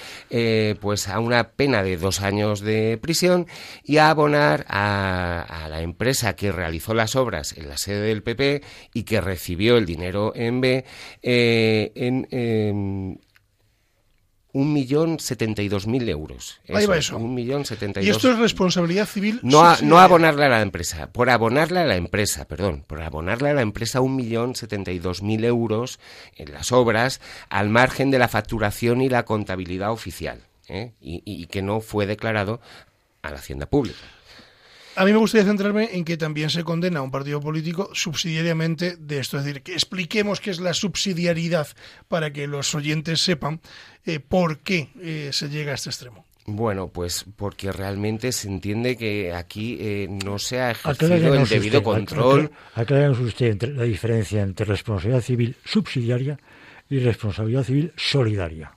[0.79, 3.47] pues a una pena de dos años de prisión
[3.83, 8.23] y a abonar a, a la empresa que realizó las obras en la sede del
[8.23, 8.61] PP
[8.93, 10.85] y que recibió el dinero en B
[11.21, 12.18] en.
[12.31, 13.17] Em,
[14.51, 16.59] un millón setenta y dos mil euros.
[16.67, 17.17] Ahí va eso.
[17.17, 19.39] Un millón setenta y Y esto es responsabilidad civil.
[19.43, 23.49] No, a- no abonarle a la empresa, por abonarle a la empresa, perdón, por abonarle
[23.49, 25.99] a la empresa un millón setenta y dos mil euros
[26.35, 30.93] en las obras al margen de la facturación y la contabilidad oficial, ¿eh?
[30.99, 32.59] y, y que no fue declarado
[33.21, 33.99] a la hacienda pública.
[34.99, 38.97] A mí me gustaría centrarme en que también se condena a un partido político subsidiariamente
[38.97, 39.37] de esto.
[39.37, 41.67] Es decir, que expliquemos qué es la subsidiariedad
[42.09, 43.61] para que los oyentes sepan
[44.05, 46.25] eh, por qué eh, se llega a este extremo.
[46.47, 51.59] Bueno, pues porque realmente se entiende que aquí eh, no se ha ejercido Aclárenos el
[51.59, 52.51] debido usted, control.
[52.51, 56.37] aclá- aclárenos usted entre la diferencia entre responsabilidad civil subsidiaria
[56.89, 58.75] y responsabilidad civil solidaria.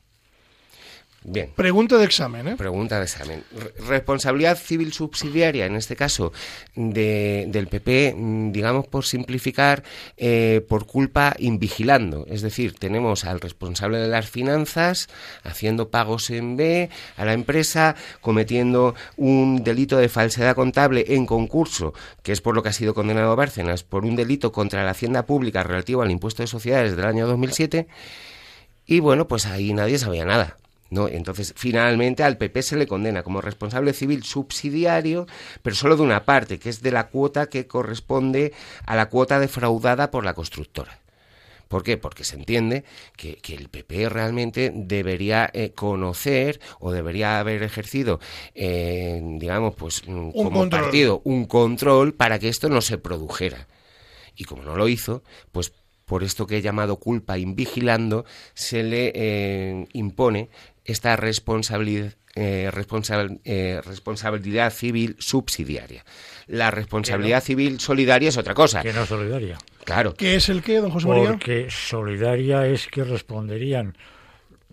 [1.25, 1.51] Bien.
[1.55, 2.57] Pregunta de examen, ¿eh?
[2.57, 3.45] Pregunta de examen.
[3.57, 6.33] Re- Responsabilidad civil subsidiaria, en este caso,
[6.75, 9.85] de, del PP, mm, digamos por simplificar,
[10.17, 12.27] eh, por culpa invigilando.
[12.29, 15.09] Es decir, tenemos al responsable de las finanzas
[15.45, 21.95] haciendo pagos en B a la empresa, cometiendo un delito de falsedad contable en concurso,
[22.25, 25.25] que es por lo que ha sido condenado Bárcenas, por un delito contra la hacienda
[25.25, 27.87] pública relativo al impuesto de sociedades del año 2007.
[28.87, 30.57] Y bueno, pues ahí nadie sabía nada.
[30.93, 31.09] ¿No?
[31.09, 35.27] Entonces, finalmente al PP se le condena como responsable civil subsidiario,
[35.63, 38.53] pero solo de una parte, que es de la cuota que corresponde
[38.85, 41.01] a la cuota defraudada por la constructora.
[41.69, 41.97] ¿Por qué?
[41.97, 42.85] Porque se entiende
[43.17, 48.21] que, que el PP realmente debería eh, conocer o debería haber ejercido,
[48.55, 50.83] eh, digamos, pues mm, como control.
[50.83, 53.67] partido, un control para que esto no se produjera.
[54.37, 55.73] Y como no lo hizo, pues
[56.05, 60.51] por esto que he llamado culpa invigilando, se le eh, impone
[60.85, 66.05] esta responsabilidad, eh, responsab- eh, responsabilidad civil subsidiaria.
[66.47, 68.83] La responsabilidad civil solidaria es otra cosa.
[68.83, 69.59] Que no solidaria.
[69.85, 70.15] Claro.
[70.15, 71.31] ¿Qué es el qué, don José María?
[71.31, 73.97] Porque solidaria es que responderían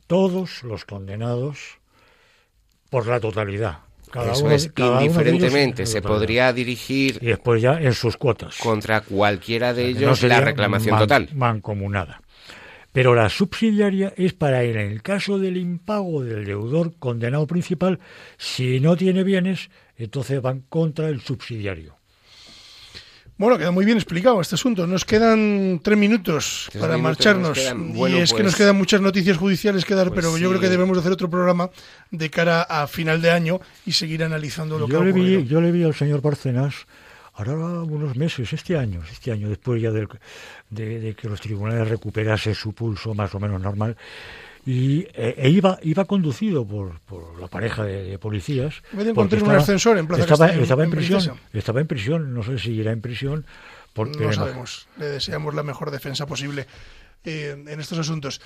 [0.07, 1.77] todos los condenados
[2.89, 3.79] por la totalidad.
[4.11, 8.17] Cada Eso uno- es, cada indiferentemente, en se podría dirigir Y después ya en sus
[8.17, 8.57] cuotas.
[8.57, 11.29] contra cualquiera de O sea, que ellos no la reclamación man- total.
[11.35, 12.21] Mancomunada.
[12.91, 17.99] Pero la subsidiaria es para en el caso del impago del deudor condenado principal,
[18.37, 21.95] si no tiene bienes, entonces van contra el subsidiario.
[23.37, 24.85] Bueno, queda muy bien explicado este asunto.
[24.85, 27.49] Nos quedan tres minutos Tres para minutos marcharnos.
[27.49, 27.93] nos quedan.
[27.93, 30.49] Bueno, y es que pues- nos quedan muchas noticias judiciales que dar, Pues pero yo
[30.49, 31.69] creo que debemos de hacer otro programa
[32.11, 35.21] de cara a final de año y seguir analizando lo que Yo ha le, vi,
[35.21, 35.41] ocurrido.
[35.43, 36.85] yo le vi al señor Bárcenas,
[37.39, 40.07] ahora unos meses, este año, este año, después ya del-
[40.69, 43.95] de, de que los tribunales recuperasen su pulso más o menos normal,
[44.65, 48.83] y eh, e iba iba conducido por, por la pareja de, de policías.
[48.91, 52.33] Me encontré un ascensor en Plaza estaba, Castellón, estaba en en prisión, estaba en prisión,
[52.33, 53.45] no sé si irá en prisión.
[53.93, 54.87] Porque No sabemos.
[54.97, 56.67] Le deseamos la mejor defensa posible
[57.23, 58.41] eh, en estos asuntos.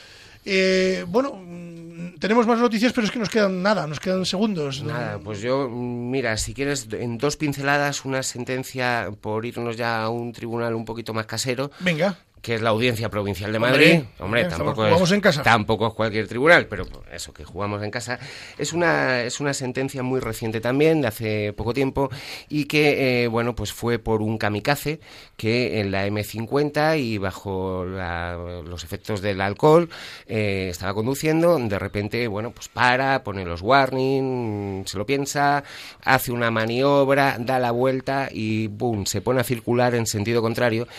[0.46, 4.84] Eh, bueno, mm, tenemos más noticias, pero es que nos quedan nada, nos quedan segundos.
[4.84, 10.04] Nada, pues yo, mm, mira, si quieres, en dos pinceladas, una sentencia por irnos ya
[10.04, 13.92] a un tribunal un poquito más casero, Venga, que es la Audiencia Provincial de Madrid.
[13.94, 15.42] hombre, Hombre, tampoco jugamos es, en casa.
[15.44, 18.20] tampoco es cualquier tribunal, pero eso, que jugamos en casa.
[18.58, 22.10] Es una, es una sentencia muy reciente también, de hace poco tiempo,
[22.50, 25.00] y que, eh, bueno, pues fue por un kamikaze
[25.38, 29.90] que en la M50 y bajo la- los efectos del alcohol
[30.28, 35.64] eh, estaba conduciendo, de repente, bueno, pues para, pone los warning, se lo piensa,
[36.04, 39.06] hace una maniobra, da la vuelta y ¡boom!
[39.06, 40.90] se pone a circular en sentido contrario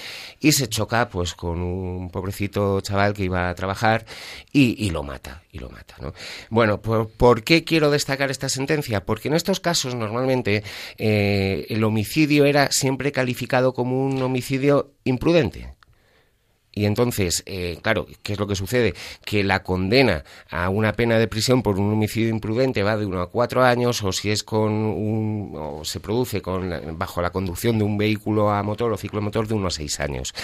[0.41, 4.05] y se choca pues con un pobrecito chaval que iba a trabajar
[4.53, 6.13] y, lo mata, y lo mata, ¿no?
[6.51, 9.05] Bueno, ¿por, por qué quiero destacar esta sentencia?
[9.05, 10.63] Porque en estos casos normalmente
[10.99, 15.75] eh, el homicidio era siempre calificado como un homicidio imprudente.
[16.75, 18.95] Y entonces, eh, claro, ¿qué es lo que sucede?
[19.25, 23.21] Que la condena a una pena de prisión por un homicidio imprudente va de uno
[23.21, 27.79] a cuatro años, o si es con un, o se produce con, bajo la conducción
[27.79, 30.35] de un vehículo a motor o ciclomotor de uno a seis años.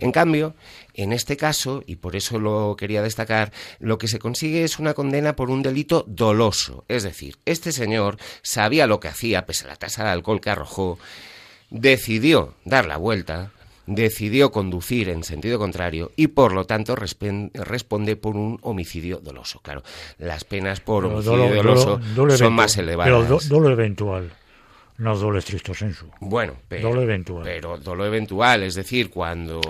[0.00, 0.54] En cambio,
[0.94, 4.94] en este caso, y por eso lo quería destacar, lo que se consigue es una
[4.94, 6.84] condena por un delito doloso.
[6.88, 10.50] Es decir, este señor sabía lo que hacía, pese a la tasa de alcohol que
[10.50, 10.98] arrojó,
[11.70, 13.52] decidió dar la vuelta,
[13.86, 19.60] decidió conducir en sentido contrario y por lo tanto responde por un homicidio doloso.
[19.60, 19.82] Claro,
[20.18, 22.00] las penas por homicidio doloso
[22.36, 23.26] son más elevadas.
[23.26, 24.30] Pero dolo eventual.
[24.98, 26.06] No dolo estricto sensu.
[26.20, 27.42] Bueno, pero dolo eventual.
[27.44, 29.60] Pero dolo eventual, es decir, cuando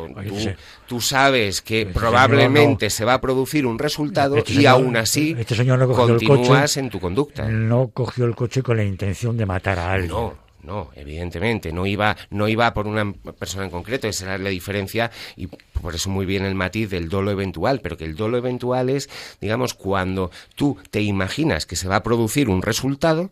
[0.87, 5.35] tú, sabes que este probablemente se va a producir un resultado este y aún así
[5.37, 7.49] este señor no continúas en tu conducta.
[7.49, 10.13] No cogió el coche con la intención de matar a alguien.
[10.13, 14.51] No, no, evidentemente, no iba, no iba por una persona en concreto, esa era la
[14.51, 18.37] diferencia y por eso muy bien el matiz del dolo eventual, pero que el dolo
[18.37, 19.09] eventual es,
[19.41, 23.31] digamos, cuando tú te imaginas que se va a producir un resultado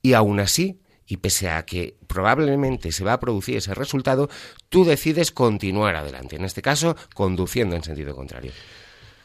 [0.00, 4.28] y aún así, y pese a que probablemente se va a producir ese resultado,
[4.68, 8.52] tú decides continuar adelante, en este caso, conduciendo en sentido contrario.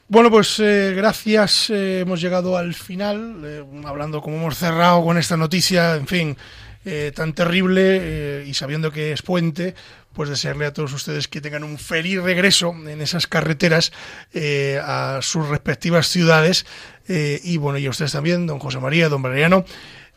[0.08, 1.70] Bueno, pues eh, gracias.
[1.70, 6.38] Eh, hemos llegado al final, eh, hablando como hemos cerrado con esta noticia, en fin,
[6.86, 9.74] eh, tan terrible eh, y sabiendo que es puente,
[10.12, 13.94] pues desearle a todos ustedes que tengan un feliz regreso en esas carreteras
[14.34, 16.66] eh, a sus respectivas ciudades.
[17.08, 19.66] Y bueno, y a ustedes también, don José María, don Valeriano,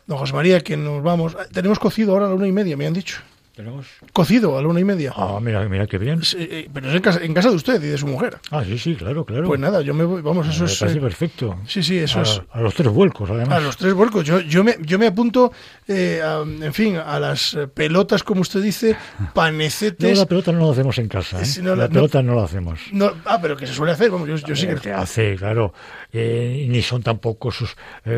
[0.05, 2.87] don José María, que nos vamos, tenemos cocido ahora a la una y media, me
[2.87, 3.21] han dicho.
[3.57, 5.13] Tenemos cocido a la una y media.
[5.15, 6.21] Ah, mira, mira qué bien.
[6.37, 8.37] Eh, pero es en casa, en casa, de usted y de su mujer.
[8.51, 9.47] Ah, sí, sí, claro, claro.
[9.47, 10.77] Pues nada, yo me voy, vamos, eso es...
[10.77, 11.57] Parece eh, perfecto.
[11.65, 12.39] Sí, sí, eso es...
[12.51, 13.57] A los tres vuelcos, además.
[13.57, 14.23] A los tres vuelcos.
[14.25, 15.51] Yo, yo, me, yo me apunto,
[15.87, 16.21] eh,
[16.61, 18.95] en fin, a las pelotas, como usted dice,
[19.33, 20.13] panecetes...
[20.13, 21.63] No, la pelota no la hacemos en casa, ¿eh?
[21.63, 22.79] la, pelota no, la hacemos.
[22.91, 24.77] No, ah, pero que se suele hacer, vamos, yo, yo sí que...
[24.77, 25.73] Se hace, claro.
[26.13, 27.75] ni son tampoco sus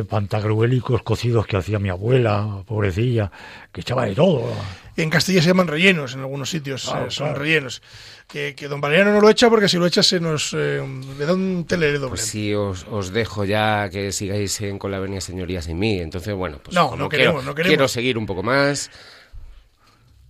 [0.09, 3.31] pantagruélicos cocidos que hacía mi abuela, pobrecilla,
[3.71, 4.51] que echaba de todo.
[4.95, 7.81] En Castilla se llaman rellenos, en algunos sitios eh, son rellenos.
[8.27, 10.81] Que, don Valeriano no lo echa porque si lo echa se nos eh,
[11.17, 12.09] le da un telere doble.
[12.09, 15.99] Pues sí, os, os, dejo ya que sigáis en, con la avenida Señorías en mí.
[15.99, 17.69] Entonces, bueno, pues no, no queremos, quiero, no queremos.
[17.69, 18.91] quiero seguir un poco más.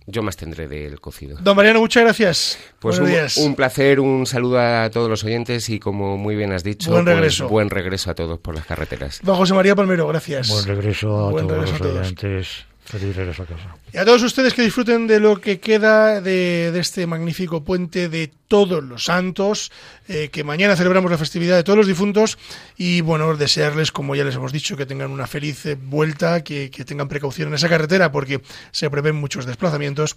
[0.06, 1.38] Yo más tendré del cocido.
[1.40, 2.58] Don Mariano, muchas gracias.
[2.78, 3.10] Pues un,
[3.44, 7.04] un, placer, un saludo a todos los oyentes y como muy bien has dicho, buen
[7.04, 9.20] pues regreso, buen regreso a todos por las carreteras.
[9.22, 10.48] Don José María Palmero, gracias.
[10.48, 12.64] Buen regreso a todos los oyentes.
[12.84, 13.76] Feliz regreso a casa.
[13.92, 18.08] Y a todos ustedes que disfruten de lo que queda de, de este magnífico puente
[18.08, 19.70] de todos los santos,
[20.08, 22.36] eh, que mañana celebramos la festividad de todos los difuntos
[22.76, 26.68] y bueno, desearles, como ya les hemos dicho, que tengan una feliz eh, vuelta, que,
[26.68, 30.16] tengan precaución en esa carretera porque se prevén muchos desplazamientos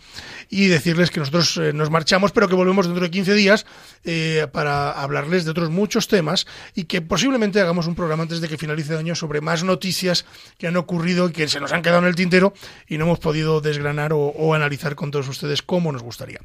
[0.50, 3.68] y decirles que nosotros eh, nos marchamos pero que volvemos dentro de 15 días
[4.52, 8.58] para hablarles de otros muchos temas y que posiblemente hagamos un programa antes de que
[8.58, 10.26] finalice el año sobre más noticias
[10.58, 12.54] que han ocurrido y que se nos han quedado en el tintero
[12.88, 16.40] y no hemos podido desgranar o, analizar con todos ustedes como nos gustaría.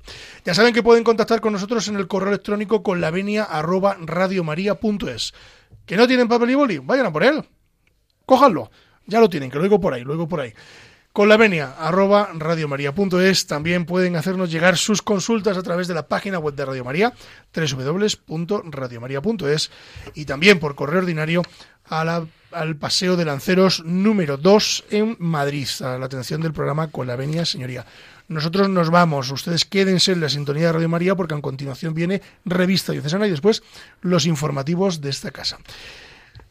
[0.44, 3.96] Ya saben que pueden contactar con nosotros en el correo electrónico con la venia arroba
[4.00, 5.34] radiomaria.es.
[5.84, 6.78] ¿Que no tienen papel y boli?
[6.78, 7.44] Vayan a por él.
[8.24, 8.70] Cójanlo.
[9.06, 10.52] Ya lo tienen, que lo digo por ahí, lo por ahí.
[11.12, 16.06] Con la venia arroba radiomaria.es también pueden hacernos llegar sus consultas a través de la
[16.06, 17.12] página web de Radio María,
[17.52, 19.70] www.radiomaria.es
[20.14, 21.42] y también por correo ordinario
[21.90, 27.06] a al Paseo de Lanceros número 2 en Madrid, a la atención del programa Con
[27.06, 27.84] la venia, señoría.
[28.28, 32.20] Nosotros nos vamos, ustedes quédense en la sintonía de Radio María porque a continuación viene
[32.44, 33.62] Revista Diocesana y después
[34.02, 35.58] los informativos de esta casa.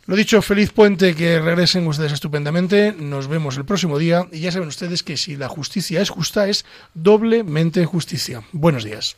[0.08, 2.96] Lo dicho, feliz puente, que regresen ustedes estupendamente.
[2.98, 6.48] Nos vemos el próximo día y ya saben ustedes que si la justicia es justa,
[6.48, 8.42] es doblemente justicia.
[8.54, 9.18] Buenos días.